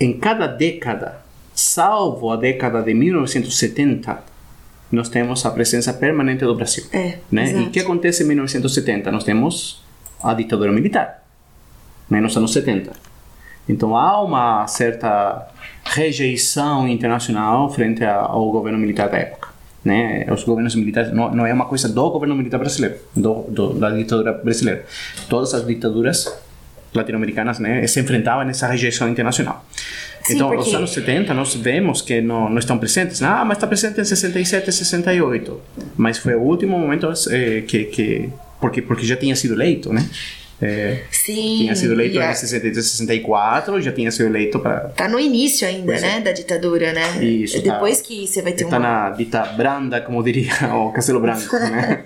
em 0.00 0.12
cada 0.18 0.46
década, 0.46 1.24
salvo 1.54 2.30
a 2.30 2.36
década 2.36 2.82
de 2.82 2.92
1970, 2.92 4.35
nós 4.90 5.08
temos 5.08 5.44
a 5.44 5.50
presença 5.50 5.92
permanente 5.92 6.44
do 6.44 6.54
Brasil. 6.54 6.84
É, 6.92 7.18
né? 7.30 7.52
E 7.52 7.62
o 7.64 7.70
que 7.70 7.80
acontece 7.80 8.22
em 8.22 8.26
1970? 8.26 9.10
Nós 9.10 9.24
temos 9.24 9.84
a 10.22 10.32
ditadura 10.34 10.72
militar, 10.72 11.22
né, 12.08 12.20
nos 12.20 12.36
anos 12.36 12.52
70. 12.52 12.92
Então 13.68 13.96
há 13.96 14.22
uma 14.22 14.66
certa 14.66 15.48
rejeição 15.84 16.86
internacional 16.88 17.68
frente 17.70 18.04
ao 18.04 18.50
governo 18.50 18.78
militar 18.78 19.08
da 19.08 19.18
época. 19.18 19.48
Né? 19.84 20.26
Os 20.32 20.42
governos 20.42 20.74
militares 20.74 21.12
não, 21.12 21.32
não 21.32 21.46
é 21.46 21.52
uma 21.52 21.66
coisa 21.66 21.88
do 21.88 22.10
governo 22.10 22.34
militar 22.34 22.58
brasileiro, 22.58 22.96
do, 23.14 23.42
do, 23.48 23.74
da 23.74 23.90
ditadura 23.90 24.32
brasileira. 24.32 24.84
Todas 25.28 25.54
as 25.54 25.66
ditaduras 25.66 26.32
latino-americanas 26.92 27.58
né, 27.58 27.86
se 27.86 28.00
enfrentavam 28.00 28.46
a 28.46 28.50
essa 28.50 28.66
rejeição 28.66 29.08
internacional. 29.08 29.64
Sim, 30.26 30.34
então, 30.34 30.48
porque- 30.48 30.64
nos 30.64 30.74
anos 30.74 30.90
70, 30.92 31.32
nós 31.34 31.54
vemos 31.54 32.02
que 32.02 32.20
não, 32.20 32.48
não 32.50 32.58
estão 32.58 32.78
presentes. 32.78 33.22
Ah, 33.22 33.44
mas 33.44 33.56
está 33.58 33.66
presente 33.66 34.00
em 34.00 34.04
67, 34.04 34.70
68. 34.72 35.60
Mas 35.96 36.18
foi 36.18 36.34
o 36.34 36.40
último 36.40 36.78
momento 36.78 37.08
eh, 37.30 37.62
que, 37.66 37.84
que 37.84 38.28
porque, 38.60 38.80
porque 38.82 39.04
já 39.06 39.16
tinha 39.16 39.36
sido 39.36 39.54
eleito, 39.54 39.92
né? 39.92 40.04
Eh, 40.60 41.02
Sim. 41.10 41.58
tinha 41.58 41.76
sido 41.76 41.92
eleito 41.92 42.18
a- 42.18 42.30
em 42.30 42.34
63, 42.34 42.86
64, 42.86 43.78
já 43.82 43.92
tinha 43.92 44.10
sido 44.10 44.26
eleito 44.26 44.58
para 44.58 44.80
Tá 44.88 45.06
no 45.06 45.20
início 45.20 45.68
ainda, 45.68 45.84
Pois 45.92 46.02
é. 46.02 46.06
né, 46.06 46.20
da 46.22 46.32
ditadura, 46.32 46.92
né? 46.94 47.22
Isso, 47.22 47.62
tá. 47.62 47.74
Depois 47.74 48.00
que 48.00 48.26
você 48.26 48.40
vai 48.40 48.52
ter 48.52 48.64
está 48.64 48.78
uma... 48.78 48.88
na 49.08 49.10
dita 49.10 49.42
branda, 49.44 50.00
como 50.00 50.22
diria 50.22 50.50
o 50.74 50.90
Castelo 50.92 51.20
Branco, 51.20 51.54
né? 51.60 52.04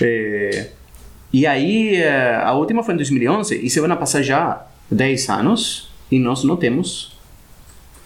Eh, 0.00 0.66
e 1.32 1.46
aí, 1.46 1.96
eh, 1.96 2.36
a 2.42 2.52
última 2.54 2.82
foi 2.82 2.94
em 2.94 2.96
2011, 2.96 3.60
e 3.62 3.68
se 3.68 3.80
vão 3.80 3.94
passar 3.96 4.22
já 4.22 4.64
10 4.90 5.28
anos, 5.28 5.90
e 6.10 6.18
nós 6.18 6.44
não 6.44 6.56
temos 6.56 7.14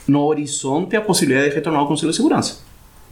no 0.07 0.25
horizonte 0.25 0.97
a 0.97 1.01
possibilidade 1.01 1.51
de 1.51 1.55
retornar 1.55 1.83
ao 1.83 1.89
Conselho 1.89 2.11
de 2.11 2.17
Segurança. 2.17 2.61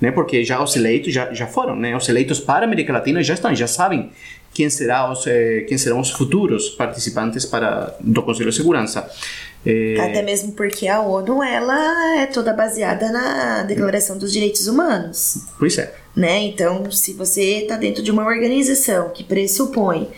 Né? 0.00 0.10
Porque 0.10 0.44
já 0.44 0.62
os 0.62 0.76
eleitos 0.76 1.12
já, 1.12 1.32
já 1.32 1.46
foram, 1.46 1.74
né? 1.74 1.96
Os 1.96 2.06
eleitos 2.08 2.38
para 2.38 2.64
a 2.64 2.64
América 2.64 2.92
Latina 2.92 3.22
já 3.22 3.34
estão, 3.34 3.54
já 3.54 3.66
sabem 3.66 4.10
quem 4.52 4.68
será 4.70 5.10
os 5.10 5.26
eh, 5.26 5.64
quem 5.68 5.76
serão 5.76 6.00
os 6.00 6.10
futuros 6.10 6.70
participantes 6.70 7.44
para 7.46 7.94
do 8.00 8.22
Conselho 8.22 8.50
de 8.50 8.56
Segurança. 8.56 9.10
Eh, 9.64 9.96
Até 9.98 10.22
mesmo 10.22 10.52
porque 10.52 10.86
a 10.86 11.00
ONU, 11.00 11.42
ela 11.42 12.18
é 12.18 12.26
toda 12.26 12.52
baseada 12.52 13.10
na 13.10 13.62
Declaração 13.64 14.16
dos 14.16 14.32
Direitos 14.32 14.66
Humanos, 14.66 15.46
pois 15.58 15.76
é. 15.78 15.92
né? 16.14 16.40
Então, 16.40 16.90
se 16.90 17.12
você 17.14 17.62
está 17.62 17.76
dentro 17.76 18.02
de 18.02 18.10
uma 18.10 18.24
organização 18.24 19.10
que 19.10 19.24
pressupõe 19.24 20.08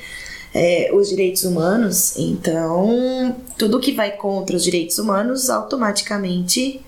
é, 0.54 0.90
os 0.92 1.08
direitos 1.10 1.44
humanos, 1.44 2.16
então 2.18 3.36
tudo 3.56 3.78
que 3.80 3.92
vai 3.92 4.10
contra 4.12 4.56
os 4.56 4.64
direitos 4.64 4.98
humanos 4.98 5.48
automaticamente 5.50 6.80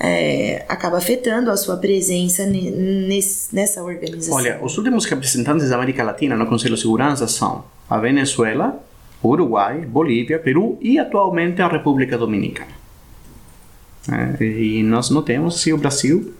é, 0.00 0.64
acaba 0.68 0.96
afetando 0.98 1.50
a 1.50 1.56
sua 1.56 1.76
presença 1.76 2.46
nesse- 2.46 3.52
nessa 3.54 3.82
organização. 3.82 4.36
Olha, 4.36 4.60
os 4.62 4.78
últimos 4.78 5.04
representantes 5.06 5.68
da 5.70 5.74
América 5.76 6.04
Latina 6.04 6.36
no 6.36 6.46
Conselho 6.46 6.76
de 6.76 6.80
Segurança 6.80 7.26
são 7.26 7.64
a 7.90 7.98
Venezuela, 7.98 8.80
Uruguai, 9.24 9.80
Bolívia, 9.84 10.38
Peru 10.38 10.78
e 10.80 10.98
atualmente 11.00 11.60
a 11.60 11.66
República 11.68 12.16
Dominicana. 12.16 12.70
É, 14.10 14.36
e 14.44 14.82
nós 14.84 15.10
não 15.10 15.20
temos 15.22 15.56
assim, 15.56 15.72
o 15.72 15.78
Brasil. 15.78 16.32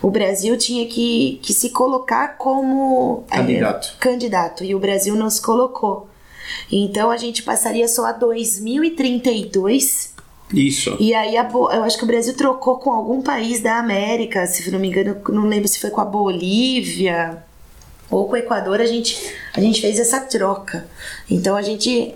O 0.02 0.10
Brasil 0.10 0.56
tinha 0.58 0.86
que, 0.86 1.38
que 1.42 1.52
se 1.54 1.70
colocar 1.70 2.36
como 2.36 3.24
é, 3.30 3.36
Candidato. 3.36 3.96
candidato 3.98 4.64
e 4.64 4.74
o 4.74 4.78
Brasil 4.78 5.14
não 5.16 5.30
se 5.30 5.40
colocou. 5.40 6.06
Então 6.70 7.10
a 7.10 7.16
gente 7.16 7.42
passaria 7.42 7.88
só 7.88 8.06
a 8.06 8.12
2032 8.12 10.14
Isso. 10.52 10.96
e 10.98 11.14
aí 11.14 11.36
a 11.36 11.48
eu 11.52 11.84
acho 11.84 11.96
que 11.96 12.04
o 12.04 12.06
Brasil 12.06 12.36
trocou 12.36 12.78
com 12.78 12.90
algum 12.90 13.22
país 13.22 13.60
da 13.60 13.78
América, 13.78 14.46
se 14.46 14.68
não 14.70 14.78
me 14.78 14.88
engano, 14.88 15.16
não 15.28 15.46
lembro 15.46 15.68
se 15.68 15.78
foi 15.78 15.90
com 15.90 16.00
a 16.00 16.04
Bolívia 16.04 17.42
ou 18.10 18.26
com 18.26 18.32
o 18.32 18.36
Equador, 18.36 18.80
a 18.80 18.86
gente, 18.86 19.16
a 19.54 19.60
gente 19.60 19.80
fez 19.80 19.98
essa 19.98 20.20
troca. 20.20 20.86
Então 21.30 21.56
a 21.56 21.62
gente 21.62 22.14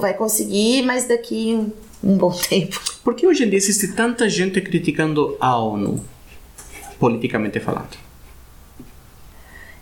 vai 0.00 0.14
conseguir, 0.14 0.82
mas 0.82 1.06
daqui 1.06 1.54
um, 1.54 1.72
um 2.10 2.16
bom 2.16 2.30
tempo. 2.48 2.80
Por 3.02 3.14
que 3.14 3.26
hoje 3.26 3.44
em 3.44 3.48
dia 3.48 3.58
existe 3.58 3.88
tanta 3.88 4.28
gente 4.28 4.60
criticando 4.60 5.36
a 5.40 5.58
ONU, 5.58 6.04
politicamente 6.98 7.58
falando? 7.60 7.96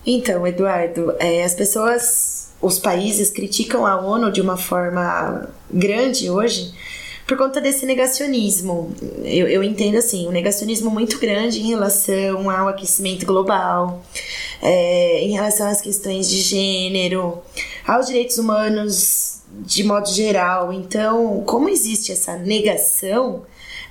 Então, 0.07 0.47
Eduardo, 0.47 1.15
é, 1.19 1.43
as 1.43 1.55
pessoas, 1.55 2.53
os 2.63 2.79
países 2.79 3.29
criticam 3.29 3.85
a 3.85 4.01
ONU 4.01 4.31
de 4.31 4.41
uma 4.41 4.57
forma 4.57 5.49
grande 5.71 6.31
hoje 6.31 6.73
por 7.27 7.37
conta 7.37 7.61
desse 7.61 7.85
negacionismo. 7.85 8.95
Eu, 9.25 9.49
eu 9.49 9.63
entendo 9.63 9.99
assim, 9.99 10.29
um 10.29 10.31
negacionismo 10.31 10.91
muito 10.91 11.19
grande 11.19 11.61
em 11.61 11.69
relação 11.69 12.49
ao 12.49 12.69
aquecimento 12.69 13.27
global, 13.27 14.05
é, 14.63 15.21
em 15.23 15.33
relação 15.33 15.67
às 15.69 15.81
questões 15.81 16.29
de 16.29 16.41
gênero, 16.41 17.39
aos 17.87 18.07
direitos 18.07 18.39
humanos 18.39 19.41
de 19.51 19.83
modo 19.83 20.09
geral. 20.09 20.73
Então, 20.73 21.43
como 21.45 21.69
existe 21.69 22.13
essa 22.13 22.37
negação, 22.37 23.43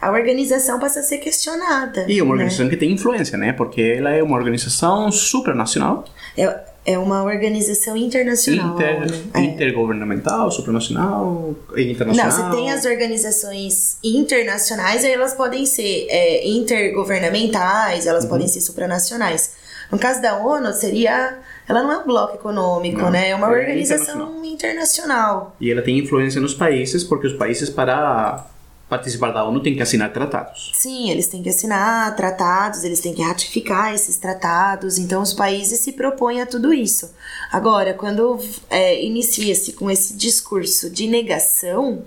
a 0.02 0.12
organização 0.12 0.80
passa 0.80 1.02
a 1.02 1.04
ser 1.04 1.18
questionada. 1.18 2.06
E 2.08 2.22
uma 2.22 2.30
né? 2.30 2.42
organização 2.44 2.70
que 2.70 2.78
tem 2.78 2.92
influência, 2.92 3.38
né? 3.38 3.52
Porque 3.52 3.82
ela 3.82 4.12
é 4.12 4.24
uma 4.24 4.38
organização 4.38 5.12
supranacional, 5.12 6.06
É, 6.38 6.75
é 6.86 6.98
uma 7.00 7.24
organização 7.24 7.98
internacional. 7.98 8.76
inter, 8.76 9.00
né? 9.12 9.22
É. 9.34 9.42
intergovernamental, 9.42 10.52
supranacional 10.52 11.56
e 11.76 11.84
Não, 11.86 11.92
internacional. 11.92 12.32
você 12.32 12.56
tem 12.56 12.72
as 12.72 12.86
organizações 12.86 13.98
internacionais, 14.04 15.04
aí 15.04 15.12
elas 15.12 15.34
podem 15.34 15.66
ser 15.66 16.06
é, 16.10 16.48
intergovernamentais, 16.48 18.06
Uhum. 18.06 18.12
elas 18.12 18.26
podem 18.26 18.48
ser 18.48 18.62
supranacionais. 18.62 19.54
No 19.92 20.00
caso 20.00 20.22
da 20.22 20.38
ONU, 20.38 20.74
seria. 20.74 21.38
Ela 21.68 21.82
não 21.82 21.92
é 21.92 21.98
um 21.98 22.06
bloco 22.06 22.36
econômico, 22.36 23.02
Não, 23.02 23.12
né? 23.12 23.30
É 23.30 23.36
uma 23.36 23.48
é 23.48 23.60
organização 23.60 24.44
internacional. 24.46 25.56
E 25.60 25.72
ela 25.72 25.82
tem 25.82 25.98
influência 25.98 26.40
nos 26.42 26.54
países, 26.54 27.04
porque 27.04 27.28
os 27.28 27.34
países, 27.34 27.70
para 27.70 28.46
participar 28.88 29.32
da 29.32 29.44
ONU, 29.44 29.62
têm 29.62 29.76
que 29.76 29.82
assinar 29.82 30.14
tratados. 30.14 30.72
Sim, 30.74 31.10
eles 31.10 31.28
têm 31.28 31.42
que 31.42 31.50
assinar 31.50 32.16
tratados, 32.16 32.84
eles 32.84 33.00
têm 33.00 33.14
que 33.14 33.22
ratificar 33.22 33.94
esses 33.94 34.18
tratados, 34.18 34.98
então 34.98 35.22
os 35.22 35.34
países 35.34 35.80
se 35.80 35.94
propõem 35.94 36.42
a 36.42 36.46
tudo 36.46 36.74
isso. 36.74 37.12
Agora, 37.52 37.94
quando 37.94 38.40
é, 38.70 39.04
inicia-se 39.04 39.74
com 39.74 39.90
esse 39.90 40.16
discurso 40.16 40.90
de 40.90 41.08
negação, 41.08 42.04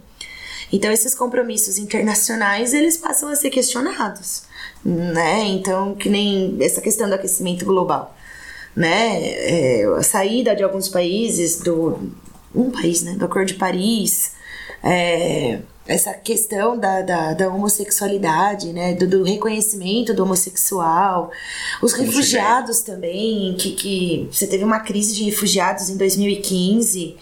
então 0.72 0.92
esses 0.92 1.14
compromissos 1.14 1.78
internacionais 1.78 2.72
eles 2.72 2.96
passam 2.96 3.28
a 3.28 3.34
ser 3.34 3.50
questionados, 3.50 4.44
né? 4.84 5.44
Então, 5.46 5.94
que 5.94 6.08
nem 6.08 6.56
essa 6.60 6.80
questão 6.80 7.08
do 7.08 7.14
aquecimento 7.14 7.64
global, 7.64 8.14
né? 8.76 9.20
É, 9.22 9.84
a 9.96 10.02
saída 10.04 10.54
de 10.54 10.62
alguns 10.62 10.88
países 10.88 11.58
do 11.58 12.12
um 12.54 12.70
país, 12.70 13.02
né? 13.02 13.12
Do 13.12 13.24
Acordo 13.24 13.48
de 13.48 13.54
Paris, 13.54 14.32
é, 14.82 15.60
essa 15.88 16.12
questão 16.12 16.78
da, 16.78 17.00
da, 17.00 17.32
da 17.32 17.48
homossexualidade, 17.48 18.74
né? 18.74 18.94
Do, 18.94 19.08
do 19.08 19.22
reconhecimento 19.22 20.12
do 20.12 20.22
homossexual, 20.22 21.30
os 21.82 21.94
Como 21.94 22.04
refugiados 22.04 22.80
também, 22.80 23.56
que, 23.58 23.72
que 23.72 24.28
você 24.30 24.46
teve 24.46 24.62
uma 24.62 24.80
crise 24.80 25.14
de 25.14 25.24
refugiados 25.24 25.88
em 25.88 25.96
2015 25.96 27.16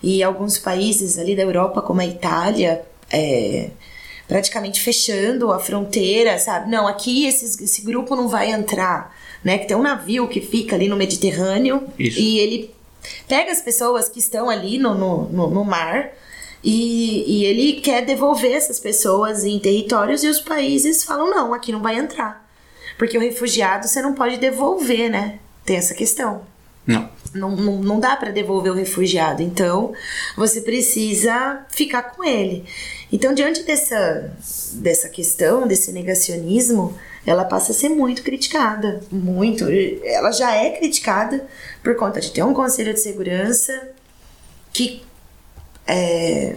e 0.00 0.22
alguns 0.22 0.56
países 0.56 1.18
ali 1.18 1.34
da 1.34 1.42
Europa, 1.42 1.82
como 1.82 2.00
a 2.00 2.06
Itália, 2.06 2.82
é, 3.10 3.70
praticamente 4.28 4.80
fechando 4.80 5.52
a 5.52 5.58
fronteira, 5.58 6.38
sabe? 6.38 6.70
Não, 6.70 6.86
aqui 6.86 7.26
esses, 7.26 7.60
esse 7.60 7.82
grupo 7.82 8.14
não 8.14 8.28
vai 8.28 8.52
entrar, 8.52 9.16
né? 9.42 9.58
Que 9.58 9.66
tem 9.66 9.76
um 9.76 9.82
navio 9.82 10.28
que 10.28 10.40
fica 10.40 10.76
ali 10.76 10.86
no 10.86 10.96
Mediterrâneo 10.96 11.82
Isso. 11.98 12.20
e 12.20 12.38
ele 12.38 12.70
pega 13.26 13.50
as 13.50 13.60
pessoas 13.60 14.08
que 14.08 14.20
estão 14.20 14.48
ali 14.48 14.78
no, 14.78 14.94
no, 14.94 15.28
no, 15.28 15.50
no 15.50 15.64
mar 15.64 16.12
e, 16.62 17.24
e 17.26 17.44
ele 17.44 17.80
quer 17.80 18.04
devolver 18.04 18.52
essas 18.52 18.78
pessoas 18.78 19.44
em 19.44 19.58
territórios 19.58 20.22
e 20.22 20.28
os 20.28 20.40
países 20.40 21.02
falam, 21.02 21.30
não, 21.30 21.52
aqui 21.52 21.72
não 21.72 21.82
vai 21.82 21.98
entrar. 21.98 22.48
Porque 22.96 23.18
o 23.18 23.20
refugiado 23.20 23.88
você 23.88 24.00
não 24.00 24.14
pode 24.14 24.36
devolver, 24.36 25.10
né? 25.10 25.38
Tem 25.64 25.76
essa 25.76 25.94
questão. 25.94 26.42
Não. 26.86 27.08
Não, 27.34 27.50
não, 27.56 27.76
não 27.80 28.00
dá 28.00 28.16
para 28.16 28.30
devolver 28.30 28.72
o 28.72 28.74
refugiado, 28.74 29.42
então 29.42 29.94
você 30.36 30.60
precisa 30.60 31.64
ficar 31.70 32.02
com 32.02 32.22
ele. 32.22 32.64
Então, 33.10 33.32
diante 33.32 33.62
dessa, 33.62 34.36
dessa 34.74 35.08
questão, 35.08 35.66
desse 35.66 35.92
negacionismo, 35.92 36.98
ela 37.24 37.44
passa 37.44 37.72
a 37.72 37.74
ser 37.74 37.88
muito 37.88 38.22
criticada, 38.22 39.00
muito. 39.10 39.64
Ela 40.04 40.32
já 40.32 40.54
é 40.54 40.70
criticada 40.70 41.46
por 41.82 41.96
conta 41.96 42.20
de 42.20 42.30
ter 42.32 42.42
um 42.42 42.52
conselho 42.52 42.92
de 42.92 43.00
segurança 43.00 43.90
que 44.72 45.02
é, 45.86 46.56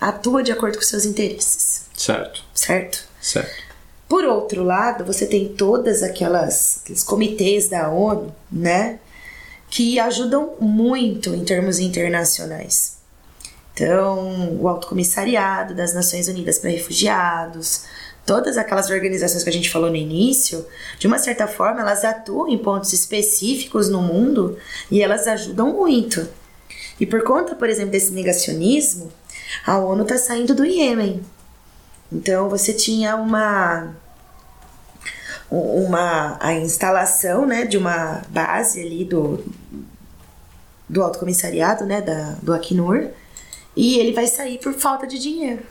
atua 0.00 0.42
de 0.42 0.52
acordo 0.52 0.76
com 0.78 0.84
seus 0.84 1.04
interesses, 1.04 1.82
Certo, 1.96 2.42
certo? 2.54 3.04
certo. 3.20 3.70
Por 4.08 4.24
outro 4.24 4.64
lado, 4.64 5.04
você 5.04 5.24
tem 5.26 5.48
todas 5.48 6.02
aquelas 6.02 6.80
aqueles 6.82 7.04
comitês 7.04 7.68
da 7.68 7.90
ONU, 7.90 8.34
né, 8.50 8.98
que 9.68 10.00
ajudam 10.00 10.54
muito 10.58 11.32
em 11.34 11.44
termos 11.44 11.78
internacionais. 11.78 12.98
Então, 13.72 14.58
o 14.60 14.68
Alto 14.68 14.88
Comissariado 14.88 15.74
das 15.74 15.94
Nações 15.94 16.26
Unidas 16.26 16.58
para 16.58 16.70
Refugiados, 16.70 17.84
todas 18.26 18.58
aquelas 18.58 18.90
organizações 18.90 19.42
que 19.44 19.48
a 19.48 19.52
gente 19.52 19.70
falou 19.70 19.88
no 19.90 19.96
início, 19.96 20.66
de 20.98 21.06
uma 21.06 21.18
certa 21.18 21.46
forma, 21.46 21.80
elas 21.80 22.04
atuam 22.04 22.48
em 22.48 22.58
pontos 22.58 22.92
específicos 22.92 23.88
no 23.88 24.02
mundo 24.02 24.58
e 24.90 25.02
elas 25.02 25.26
ajudam 25.26 25.72
muito. 25.72 26.26
E 27.00 27.06
por 27.06 27.24
conta, 27.24 27.54
por 27.54 27.68
exemplo, 27.68 27.90
desse 27.90 28.12
negacionismo, 28.12 29.10
a 29.66 29.78
ONU 29.78 30.02
está 30.02 30.18
saindo 30.18 30.54
do 30.54 30.64
Iêmen. 30.64 31.22
Então 32.12 32.48
você 32.48 32.72
tinha 32.72 33.16
uma 33.16 33.94
uma 35.50 36.36
a 36.40 36.54
instalação, 36.54 37.46
né, 37.46 37.64
de 37.64 37.76
uma 37.76 38.22
base 38.28 38.80
ali 38.80 39.04
do 39.04 39.42
do 40.88 41.02
Alto 41.02 41.20
Comissariado, 41.20 41.86
né, 41.86 42.00
da, 42.00 42.32
do 42.42 42.52
Acnur, 42.52 43.08
e 43.76 43.98
ele 43.98 44.12
vai 44.12 44.26
sair 44.26 44.58
por 44.58 44.74
falta 44.74 45.06
de 45.06 45.18
dinheiro. 45.20 45.62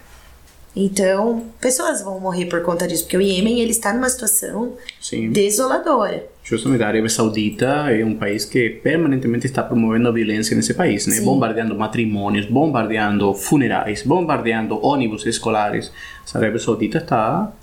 Então, 0.74 1.48
pessoas 1.60 2.02
vão 2.02 2.22
morrer 2.22 2.46
por 2.46 2.62
conta 2.62 2.88
disso, 2.88 3.04
porque 3.04 3.18
o 3.18 3.22
Iêmen 3.22 3.60
ele 3.60 3.72
está 3.72 3.92
numa 3.92 4.10
situação 4.10 4.78
Sim. 5.02 5.30
desoladora. 5.32 6.26
Justamente, 6.50 6.82
a 6.82 6.88
Arábia 6.88 7.10
Saudita 7.10 7.66
é 7.92 8.04
um 8.04 8.16
país 8.16 8.44
que 8.44 8.72
permanentemente 8.72 9.46
está 9.46 9.62
promovendo 9.62 10.08
a 10.08 10.12
violência 10.12 10.56
nesse 10.56 10.74
país, 10.74 11.06
né? 11.06 11.18
Sim. 11.18 11.26
Bombardeando 11.26 11.76
matrimônios, 11.76 12.48
bombardeando 12.48 13.36
funerais, 13.36 14.02
bombardeando 14.02 14.84
ônibus 14.84 15.28
escolares. 15.28 15.92
A 16.34 16.38
Arábia 16.40 16.60
Saudita 16.60 16.98
está 16.98 17.54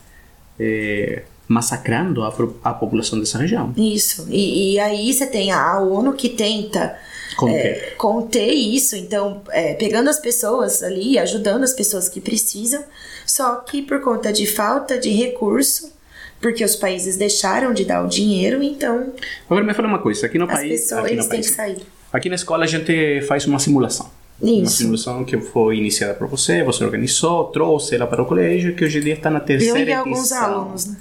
eh, 0.60 1.24
massacrando 1.48 2.22
a, 2.22 2.32
a 2.62 2.74
população 2.74 3.18
dessa 3.18 3.38
região. 3.38 3.74
Isso. 3.76 4.28
E, 4.30 4.74
e 4.74 4.78
aí 4.78 5.12
você 5.12 5.26
tem 5.26 5.50
a 5.50 5.80
ONU 5.80 6.12
que 6.12 6.28
tenta 6.28 6.96
Conter. 7.36 7.56
é, 7.56 7.94
conter 7.98 8.52
isso, 8.52 8.94
então 8.94 9.42
é, 9.50 9.74
pegando 9.74 10.08
as 10.08 10.20
pessoas 10.20 10.82
ali, 10.82 11.18
ajudando 11.18 11.64
as 11.64 11.72
pessoas 11.72 12.08
que 12.08 12.20
precisam, 12.20 12.84
só 13.26 13.56
que 13.56 13.82
por 13.82 14.00
conta 14.00 14.32
de 14.32 14.46
falta 14.46 14.96
de 14.96 15.10
recurso, 15.10 15.92
porque 16.40 16.64
os 16.64 16.76
países 16.76 17.16
deixaram 17.16 17.72
de 17.72 17.84
dar 17.84 18.04
o 18.04 18.08
dinheiro, 18.08 18.62
então 18.62 19.12
Agora 19.48 19.64
me 19.64 19.74
fala 19.74 19.88
uma 19.88 19.98
coisa, 19.98 20.26
aqui 20.26 20.38
no 20.38 20.44
as 20.44 20.52
país, 20.52 20.80
pessoas 20.82 21.04
aqui 21.04 21.12
eles 21.14 21.26
têm 21.26 21.40
que 21.40 21.48
sair. 21.48 21.78
aqui 22.12 22.28
na 22.28 22.34
escola 22.34 22.64
a 22.64 22.66
gente 22.66 23.22
faz 23.22 23.46
uma 23.46 23.58
simulação. 23.58 24.10
Uma 24.40 24.62
Isso. 24.64 24.76
simulação 24.78 25.24
que 25.24 25.38
foi 25.38 25.78
iniciada 25.78 26.12
por 26.14 26.28
você, 26.28 26.62
você 26.62 26.84
organizou, 26.84 27.44
trouxe 27.44 27.94
ela 27.94 28.06
para 28.06 28.22
o 28.22 28.26
colégio, 28.26 28.74
que 28.74 28.84
hoje 28.84 28.98
em 28.98 29.02
dia 29.02 29.14
está 29.14 29.30
na 29.30 29.40
terceira 29.40 29.78
Eu 29.78 29.78
e 29.78 29.82
edição. 29.82 29.98
alguns 30.00 30.32
alunos, 30.32 30.86
né? 30.86 30.96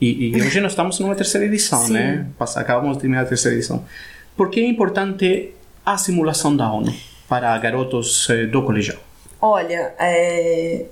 E, 0.00 0.28
e 0.30 0.36
hoje 0.42 0.60
nós 0.60 0.72
estamos 0.72 0.98
numa 0.98 1.14
terceira 1.14 1.44
edição, 1.46 1.86
Sim. 1.86 1.92
né? 1.92 2.26
Acabamos 2.56 2.96
de 2.96 3.02
terminar 3.02 3.22
a 3.22 3.26
terceira 3.26 3.56
edição. 3.56 3.84
Por 4.36 4.48
que 4.48 4.60
é 4.60 4.66
importante 4.66 5.50
a 5.84 5.98
simulação 5.98 6.56
da 6.56 6.72
ONU 6.72 6.94
para 7.28 7.56
garotos 7.58 8.28
eh, 8.30 8.46
do 8.46 8.62
colegial? 8.62 8.98
Olha, 9.40 9.92
é, 9.98 10.86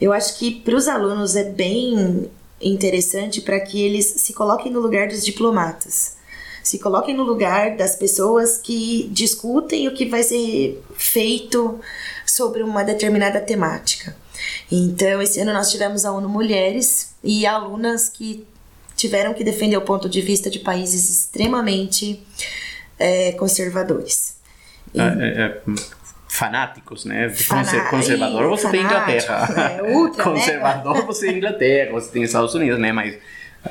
eu 0.00 0.12
acho 0.12 0.38
que 0.38 0.52
para 0.60 0.76
os 0.76 0.86
alunos 0.86 1.34
é 1.34 1.44
bem 1.44 2.30
interessante 2.60 3.40
para 3.40 3.60
que 3.60 3.80
eles 3.80 4.04
se 4.04 4.32
coloquem 4.32 4.70
no 4.70 4.80
lugar 4.80 5.08
dos 5.08 5.24
diplomatas. 5.24 6.16
Se 6.62 6.78
coloquem 6.78 7.14
no 7.16 7.22
lugar 7.22 7.76
das 7.76 7.96
pessoas 7.96 8.58
que 8.58 9.08
discutem 9.12 9.88
o 9.88 9.94
que 9.94 10.04
vai 10.04 10.22
ser 10.22 10.82
feito 10.94 11.80
sobre 12.26 12.62
uma 12.62 12.82
determinada 12.82 13.40
temática. 13.40 14.14
Então, 14.70 15.22
esse 15.22 15.40
ano 15.40 15.52
nós 15.52 15.70
tivemos 15.70 16.04
a 16.04 16.12
ONU 16.12 16.28
Mulheres 16.28 17.14
e 17.24 17.46
alunas 17.46 18.08
que 18.08 18.46
tiveram 18.96 19.32
que 19.32 19.44
defender 19.44 19.76
o 19.76 19.82
ponto 19.82 20.08
de 20.08 20.20
vista 20.20 20.50
de 20.50 20.58
países 20.58 21.08
extremamente 21.08 22.22
é, 22.98 23.32
conservadores. 23.32 24.36
É, 24.94 25.00
é, 25.00 25.42
é, 25.42 25.62
fanáticos, 26.38 27.04
né? 27.04 27.32
Conser- 27.48 27.90
conservador 27.90 28.48
você 28.48 28.68
tem 28.70 28.82
Inglaterra. 28.82 29.48
é, 29.78 29.82
ultra, 29.92 30.24
né? 30.24 30.30
conservador 30.30 31.04
você 31.06 31.26
tem 31.26 31.36
Inglaterra, 31.36 31.90
você 31.92 32.10
tem 32.12 32.22
Estados 32.22 32.54
Unidos, 32.54 32.78
né? 32.78 32.92
Mas 32.92 33.18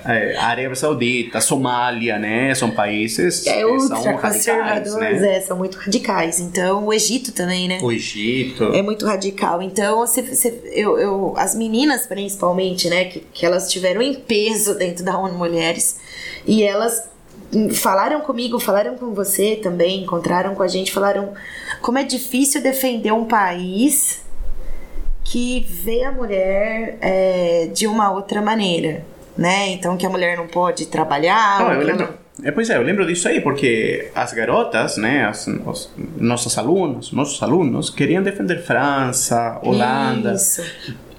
é, 0.05 0.35
Arábia 0.37 0.75
Saudita, 0.75 1.39
Somália, 1.39 2.19
né? 2.19 2.53
São 2.53 2.69
países 2.69 3.47
É 3.47 3.65
ultra 3.65 3.87
são 3.95 4.03
radicais, 4.15 4.35
conservadores, 4.37 5.21
né? 5.21 5.37
é, 5.37 5.41
são 5.41 5.57
muito 5.57 5.77
radicais. 5.77 6.39
Então, 6.41 6.85
o 6.85 6.93
Egito 6.93 7.31
também, 7.31 7.69
né? 7.69 7.79
O 7.81 7.89
Egito. 7.91 8.65
É 8.73 8.81
muito 8.81 9.05
radical. 9.05 9.61
Então, 9.61 10.03
eu, 10.73 10.99
eu- 10.99 11.33
as 11.37 11.55
meninas, 11.55 12.05
principalmente, 12.05 12.89
né, 12.89 13.05
que, 13.05 13.21
que 13.33 13.45
elas 13.45 13.71
tiveram 13.71 14.01
em 14.01 14.13
peso 14.13 14.75
dentro 14.75 15.05
da 15.05 15.17
ONU 15.17 15.35
Mulheres, 15.37 15.99
e 16.45 16.63
elas 16.63 17.09
falaram 17.75 18.19
comigo, 18.21 18.59
falaram 18.59 18.97
com 18.97 19.13
você 19.13 19.55
também, 19.55 20.03
encontraram 20.03 20.53
com 20.53 20.61
a 20.63 20.67
gente, 20.67 20.91
falaram 20.91 21.33
como 21.81 21.97
é 21.97 22.03
difícil 22.03 22.61
defender 22.61 23.11
um 23.11 23.25
país 23.25 24.25
que 25.23 25.65
vê 25.83 26.03
a 26.03 26.11
mulher 26.11 26.97
é, 27.01 27.69
de 27.73 27.85
uma 27.87 28.11
outra 28.11 28.41
maneira, 28.41 29.03
né? 29.37 29.69
Então, 29.69 29.97
que 29.97 30.05
a 30.05 30.09
mulher 30.09 30.37
não 30.37 30.47
pode 30.47 30.85
trabalhar. 30.87 31.59
Não, 31.59 31.73
eu 31.73 31.85
lembro. 31.85 32.03
ela- 32.03 32.17
É, 32.43 32.51
pois 32.51 32.69
é, 32.69 32.77
eu 32.77 32.83
lembro 32.83 33.05
disso 33.05 33.27
aí, 33.27 33.41
porque 33.41 34.09
as 34.13 34.31
garotas, 34.31 34.95
né, 34.97 35.25
as, 35.25 35.47
os, 35.47 35.91
nossas 36.17 36.57
alunas, 36.57 37.11
nossos 37.11 37.41
alunos, 37.41 37.89
queriam 37.89 38.21
defender 38.23 38.61
França, 38.63 39.59
Holanda, 39.63 40.33
Isso. 40.33 40.61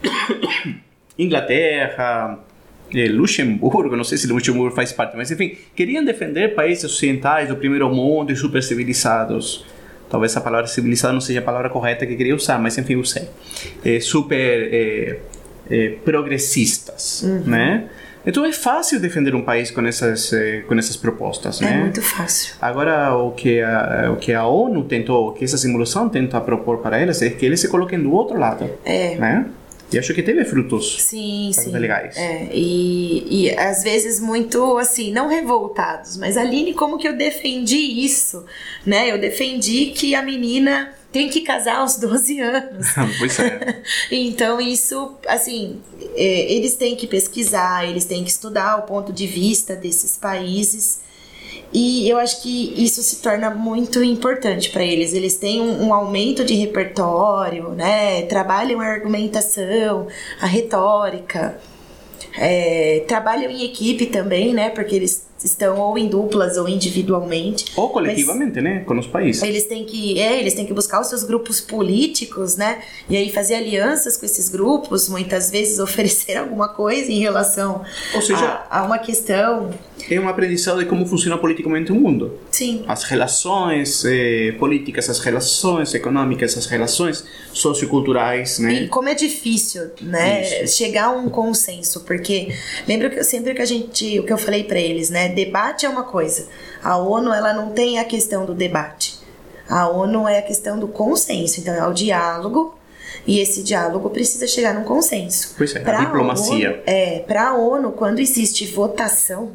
Inglaterra, 1.18 2.38
eh, 2.94 3.08
Luxemburgo, 3.08 3.96
não 3.96 4.04
sei 4.04 4.16
se 4.16 4.26
Luxemburgo 4.28 4.74
faz 4.74 4.92
parte, 4.92 5.16
mas 5.16 5.30
enfim, 5.30 5.56
queriam 5.74 6.04
defender 6.04 6.54
países 6.54 6.84
ocidentais 6.84 7.48
do 7.48 7.56
primeiro 7.56 7.88
mundo 7.92 8.32
e 8.32 8.36
super 8.36 8.62
civilizados. 8.62 9.64
Talvez 10.10 10.36
a 10.36 10.40
palavra 10.40 10.66
civilizado 10.66 11.12
não 11.14 11.20
seja 11.20 11.40
a 11.40 11.42
palavra 11.42 11.68
correta 11.68 12.06
que 12.06 12.16
queria 12.16 12.34
usar, 12.34 12.58
mas 12.58 12.76
enfim, 12.78 12.96
usei. 12.96 13.28
Eh, 13.84 14.00
super 14.00 14.68
eh, 14.72 15.18
eh, 15.70 15.94
progressistas, 16.04 17.24
né? 17.44 17.84
Então 18.26 18.44
é 18.44 18.52
fácil 18.52 19.00
defender 19.00 19.34
um 19.34 19.42
país 19.42 19.70
com 19.70 19.80
essas, 19.86 20.32
com 20.66 20.74
essas 20.74 20.96
propostas, 20.96 21.62
É 21.62 21.64
né? 21.64 21.80
muito 21.84 22.02
fácil. 22.02 22.54
Agora, 22.60 23.14
o 23.16 23.30
que, 23.32 23.60
a, 23.62 24.10
o 24.12 24.16
que 24.16 24.34
a 24.34 24.44
ONU 24.46 24.84
tentou, 24.84 25.28
o 25.28 25.32
que 25.32 25.44
essa 25.44 25.56
simulação 25.56 26.08
tenta 26.08 26.38
propor 26.40 26.78
para 26.78 26.98
elas 26.98 27.22
é 27.22 27.30
que 27.30 27.46
eles 27.46 27.60
se 27.60 27.68
coloquem 27.68 27.98
do 28.02 28.12
outro 28.12 28.38
lado, 28.38 28.68
É. 28.84 29.14
né? 29.16 29.46
E 29.90 29.98
acho 29.98 30.12
que 30.12 30.22
teve 30.22 30.44
frutos. 30.44 31.00
Sim, 31.00 31.50
sim. 31.52 31.70
legais. 31.70 32.16
É, 32.16 32.48
e, 32.52 33.46
e 33.46 33.50
às 33.50 33.82
vezes 33.82 34.20
muito 34.20 34.76
assim, 34.76 35.10
não 35.12 35.28
revoltados, 35.28 36.16
mas 36.16 36.36
Aline, 36.36 36.74
como 36.74 36.98
que 36.98 37.08
eu 37.08 37.16
defendi 37.16 37.76
isso? 37.76 38.44
Né? 38.84 39.10
Eu 39.10 39.18
defendi 39.18 39.86
que 39.86 40.14
a 40.14 40.22
menina 40.22 40.92
tem 41.10 41.28
que 41.28 41.40
casar 41.40 41.76
aos 41.76 41.96
12 41.96 42.40
anos. 42.40 42.86
pois 43.18 43.38
é. 43.38 43.82
Então, 44.10 44.60
isso, 44.60 45.16
assim, 45.26 45.80
é, 46.14 46.52
eles 46.52 46.76
têm 46.76 46.94
que 46.94 47.06
pesquisar, 47.06 47.88
eles 47.88 48.04
têm 48.04 48.22
que 48.22 48.30
estudar 48.30 48.76
o 48.76 48.82
ponto 48.82 49.12
de 49.12 49.26
vista 49.26 49.74
desses 49.74 50.16
países. 50.16 51.00
E 51.72 52.08
eu 52.08 52.18
acho 52.18 52.42
que 52.42 52.72
isso 52.82 53.02
se 53.02 53.20
torna 53.20 53.50
muito 53.50 54.02
importante 54.02 54.70
para 54.70 54.82
eles. 54.82 55.12
Eles 55.12 55.36
têm 55.36 55.60
um, 55.60 55.88
um 55.88 55.94
aumento 55.94 56.44
de 56.44 56.54
repertório, 56.54 57.70
né? 57.70 58.22
Trabalham 58.22 58.80
a 58.80 58.86
argumentação, 58.86 60.06
a 60.40 60.46
retórica. 60.46 61.58
É, 62.36 63.04
trabalham 63.06 63.50
em 63.50 63.64
equipe 63.64 64.06
também, 64.06 64.54
né? 64.54 64.70
Porque 64.70 64.94
eles 64.94 65.27
estão 65.44 65.78
ou 65.78 65.96
em 65.96 66.08
duplas 66.08 66.56
ou 66.56 66.68
individualmente. 66.68 67.66
Ou 67.76 67.90
coletivamente, 67.90 68.60
né? 68.60 68.80
Com 68.86 68.98
os 68.98 69.06
países. 69.06 69.42
Eles 69.42 69.64
têm 69.66 69.84
que, 69.84 70.18
é, 70.20 70.40
eles 70.40 70.54
têm 70.54 70.66
que 70.66 70.72
buscar 70.72 71.00
os 71.00 71.06
seus 71.08 71.22
grupos 71.24 71.60
políticos, 71.60 72.56
né? 72.56 72.80
E 73.08 73.16
aí 73.16 73.30
fazer 73.32 73.54
alianças 73.54 74.16
com 74.16 74.26
esses 74.26 74.48
grupos, 74.48 75.08
muitas 75.08 75.50
vezes 75.50 75.78
oferecer 75.80 76.36
alguma 76.36 76.68
coisa 76.68 77.10
em 77.10 77.18
relação 77.20 77.82
Ou 78.14 78.22
seja- 78.22 78.62
a, 78.70 78.80
a 78.80 78.82
uma 78.84 78.98
questão. 78.98 79.70
É 80.10 80.18
um 80.18 80.28
aprendizado 80.28 80.78
de 80.78 80.86
como 80.86 81.04
funciona 81.06 81.36
politicamente 81.36 81.92
o 81.92 81.94
mundo. 81.94 82.38
Sim. 82.50 82.84
As 82.86 83.02
relações 83.04 84.04
eh, 84.04 84.52
políticas, 84.58 85.08
as 85.10 85.18
relações 85.18 85.92
econômicas, 85.94 86.56
as 86.56 86.66
relações 86.66 87.24
socioculturais, 87.52 88.58
E 88.58 88.62
né? 88.62 88.86
como 88.88 89.08
é 89.08 89.14
difícil, 89.14 89.90
né, 90.00 90.62
Isso. 90.64 90.76
chegar 90.76 91.06
a 91.06 91.10
um 91.10 91.28
consenso, 91.28 92.00
porque 92.04 92.54
lembra 92.86 93.10
que 93.10 93.22
sempre 93.24 93.54
que 93.54 93.62
a 93.62 93.66
gente, 93.66 94.18
o 94.20 94.22
que 94.24 94.32
eu 94.32 94.38
falei 94.38 94.64
pra 94.64 94.78
eles, 94.80 95.10
né, 95.10 95.27
debate 95.28 95.86
é 95.86 95.88
uma 95.88 96.04
coisa. 96.04 96.46
A 96.82 96.96
ONU 96.96 97.32
ela 97.32 97.52
não 97.52 97.70
tem 97.70 97.98
a 97.98 98.04
questão 98.04 98.44
do 98.44 98.54
debate. 98.54 99.18
A 99.68 99.88
ONU 99.88 100.26
é 100.26 100.38
a 100.38 100.42
questão 100.42 100.78
do 100.78 100.88
consenso, 100.88 101.60
então 101.60 101.74
é 101.74 101.86
o 101.86 101.92
diálogo 101.92 102.74
E 103.26 103.40
esse 103.40 103.62
diálogo 103.62 104.08
precisa 104.10 104.46
chegar 104.46 104.74
num 104.74 104.84
consenso. 104.84 105.54
Pois 105.56 105.74
é, 105.74 105.80
a 105.80 105.82
Pra 105.82 106.00
diplomacia. 106.00 106.70
ONU, 106.70 106.82
é, 106.86 107.18
para 107.20 107.48
a 107.48 107.54
ONU, 107.54 107.92
quando 107.92 108.20
existe 108.20 108.66
votação 108.66 109.52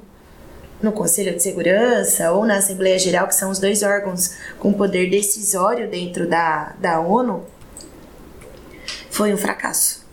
no 0.81 0.91
Conselho 0.91 1.33
de 1.35 1.41
Segurança 1.41 2.31
ou 2.31 2.45
na 2.45 2.57
Assembleia 2.57 2.99
Geral, 2.99 3.27
que 3.27 3.35
são 3.35 3.49
os 3.49 3.57
dois 3.57 3.81
órgãos 3.83 4.35
com 4.59 4.73
poder 4.73 5.09
decisório 5.09 5.89
dentro 5.89 6.27
da, 6.27 6.73
da 6.79 6.99
ONU, 6.99 7.45
foi 9.09 9.33
um 9.33 9.37
fracasso. 9.37 10.05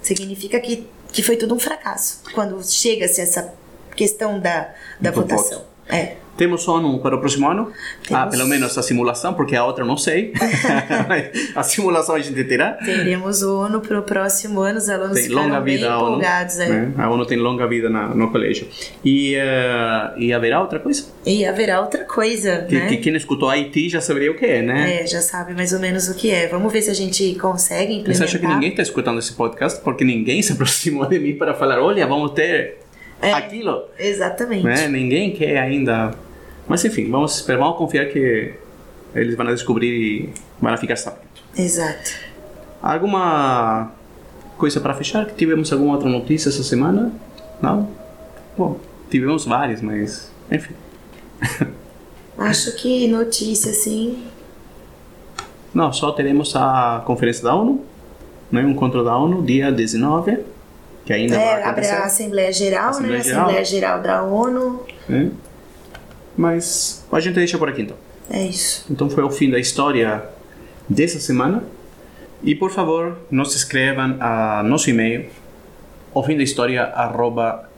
Significa 0.00 0.60
que, 0.60 0.88
que 1.12 1.22
foi 1.22 1.36
tudo 1.36 1.54
um 1.54 1.58
fracasso 1.58 2.22
quando 2.34 2.62
chega-se 2.64 3.20
essa 3.20 3.52
questão 3.94 4.38
da, 4.38 4.68
da 5.00 5.10
Do 5.10 5.20
votação. 5.22 5.62
É. 5.88 6.14
Temos 6.36 6.66
ONU 6.66 7.00
para 7.00 7.16
o 7.16 7.18
próximo 7.20 7.50
ano? 7.50 7.70
Ah, 8.10 8.20
Temos. 8.22 8.30
pelo 8.36 8.48
menos 8.48 8.78
a 8.78 8.82
simulação, 8.82 9.34
porque 9.34 9.54
a 9.54 9.62
outra 9.62 9.84
eu 9.84 9.86
não 9.88 9.98
sei. 9.98 10.32
A 11.54 11.62
simulação 11.62 12.14
a 12.14 12.20
gente 12.20 12.42
terá. 12.44 12.72
Teremos 12.82 13.42
o 13.42 13.58
ONU 13.58 13.80
para 13.80 13.98
o 13.98 14.02
próximo 14.02 14.60
ano, 14.60 14.78
os 14.78 14.88
alunos 14.88 15.20
Tem 15.20 15.28
longa 15.28 15.60
bem 15.60 15.76
vida 15.76 15.90
a 15.90 15.98
ONU. 15.98 16.08
empolgados. 16.12 16.58
é. 16.58 16.68
né? 16.68 16.94
A 16.96 17.10
ONU 17.10 17.26
tem 17.26 17.36
longa 17.36 17.66
vida 17.66 17.90
na, 17.90 18.14
no 18.14 18.30
colégio. 18.30 18.66
E, 19.04 19.34
eh, 19.34 20.12
e 20.16 20.32
haverá 20.32 20.62
outra 20.62 20.78
coisa? 20.78 21.04
E 21.26 21.44
haverá 21.44 21.80
outra 21.82 22.04
coisa, 22.04 22.64
Que, 22.66 22.76
né? 22.76 22.86
que 22.88 22.96
quem 22.98 23.14
escutou 23.16 23.50
Haiti 23.50 23.90
já 23.90 24.00
saberia 24.00 24.30
o 24.30 24.34
que 24.34 24.46
é, 24.46 24.62
né? 24.62 25.02
É, 25.02 25.06
já 25.06 25.20
sabe 25.20 25.52
mais 25.52 25.74
ou 25.74 25.78
menos 25.80 26.08
o 26.08 26.14
que 26.14 26.30
é. 26.30 26.46
Vamos 26.48 26.72
ver 26.72 26.80
se 26.80 26.90
a 26.90 26.94
gente 26.94 27.34
consegue 27.34 27.92
implementar. 27.92 28.14
Você 28.16 28.24
acha 28.24 28.38
que 28.38 28.46
ninguém 28.46 28.70
está 28.70 28.82
escutando 28.82 29.18
esse 29.18 29.32
podcast? 29.34 29.80
Porque 29.82 30.04
ninguém 30.04 30.40
se 30.40 30.52
aproximou 30.54 31.06
de 31.06 31.18
mim 31.18 31.34
para 31.34 31.52
falar, 31.52 31.82
olha, 31.82 32.06
vamos 32.06 32.30
ter 32.32 32.78
É. 33.20 33.32
aquilo. 33.32 33.84
Exatamente. 33.98 34.64
Né? 34.64 34.88
Ninguém 34.88 35.32
quer 35.32 35.58
ainda. 35.58 36.12
Mas 36.66 36.84
enfim, 36.84 37.10
vamos 37.10 37.36
esperar, 37.36 37.58
vamos 37.58 37.76
confiar 37.76 38.06
que 38.06 38.54
eles 39.14 39.34
vão 39.36 39.46
descobrir 39.46 39.88
e 39.88 40.30
vão 40.60 40.76
ficar 40.76 40.96
sabendo. 40.96 41.28
Exato. 41.56 42.12
Alguma 42.82 43.92
coisa 44.56 44.80
para 44.80 44.94
fechar? 44.94 45.26
Tivemos 45.26 45.72
alguma 45.72 45.94
outra 45.94 46.08
notícia 46.08 46.48
essa 46.48 46.62
semana? 46.62 47.12
Não? 47.60 47.88
Bom, 48.56 48.78
tivemos 49.10 49.44
várias, 49.44 49.82
mas 49.82 50.30
enfim. 50.50 50.74
Acho 52.38 52.74
que 52.76 53.06
notícia, 53.06 53.70
assim. 53.70 54.24
Não, 55.74 55.92
só 55.92 56.10
teremos 56.12 56.56
a 56.56 57.02
conferência 57.06 57.44
da 57.44 57.54
ONU, 57.54 57.84
né? 58.50 58.62
um 58.62 58.70
encontro 58.70 59.04
da 59.04 59.16
ONU, 59.16 59.42
dia 59.42 59.70
19, 59.70 60.38
que 61.10 61.14
ainda 61.14 61.34
É, 61.34 61.64
abre 61.64 61.84
a 61.88 62.04
Assembleia 62.04 62.52
Geral, 62.52 62.90
Assembleia 62.90 63.18
né? 63.18 63.24
Geral. 63.24 63.40
Assembleia 63.42 63.64
Geral 63.64 64.00
da 64.00 64.22
ONU. 64.22 64.84
né? 65.08 65.30
Mas 66.36 67.04
a 67.10 67.18
gente 67.18 67.34
deixa 67.34 67.58
por 67.58 67.68
aqui 67.68 67.82
então. 67.82 67.96
É 68.30 68.44
isso. 68.44 68.86
Então 68.88 69.10
foi 69.10 69.24
o 69.24 69.30
fim 69.30 69.50
da 69.50 69.58
história 69.58 70.22
dessa 70.88 71.18
semana. 71.18 71.64
E 72.44 72.54
por 72.54 72.70
favor, 72.70 73.18
nos 73.28 73.56
escrevam 73.56 74.16
a 74.20 74.62
nosso 74.62 74.88
e-mail 74.88 75.26
o 76.14 76.22
fim 76.22 76.36
da 76.36 76.44
história 76.44 76.84
arroba. 76.84 77.68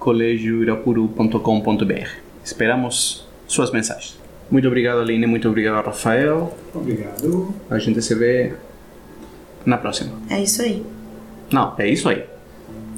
Esperamos 2.44 3.26
suas 3.48 3.70
mensagens. 3.70 4.18
Muito 4.50 4.68
obrigado, 4.68 5.00
Aline. 5.00 5.26
Muito 5.26 5.48
obrigado, 5.48 5.82
Rafael. 5.86 6.54
Obrigado. 6.74 7.54
A 7.70 7.78
gente 7.78 8.02
se 8.02 8.14
vê 8.14 8.52
na 9.64 9.78
próxima. 9.78 10.12
É 10.28 10.38
isso 10.42 10.60
aí. 10.60 10.84
Não, 11.50 11.74
é 11.78 11.88
isso 11.88 12.08
aí. 12.10 12.24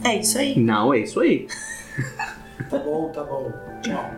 É 0.04 0.16
isso 0.16 0.38
aí. 0.38 0.58
Não, 0.58 0.92
é 0.92 1.00
isso 1.00 1.20
aí. 1.20 1.46
Tá 2.68 2.78
bom, 2.78 3.10
tá 3.10 3.24
bom. 3.24 3.52
Tchau. 3.82 4.10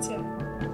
Tchau. 0.00 0.73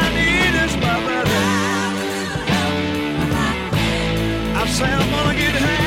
Say 4.71 4.85
I'm 4.85 5.11
gonna 5.11 5.37
get 5.37 5.53
high. 5.53 5.80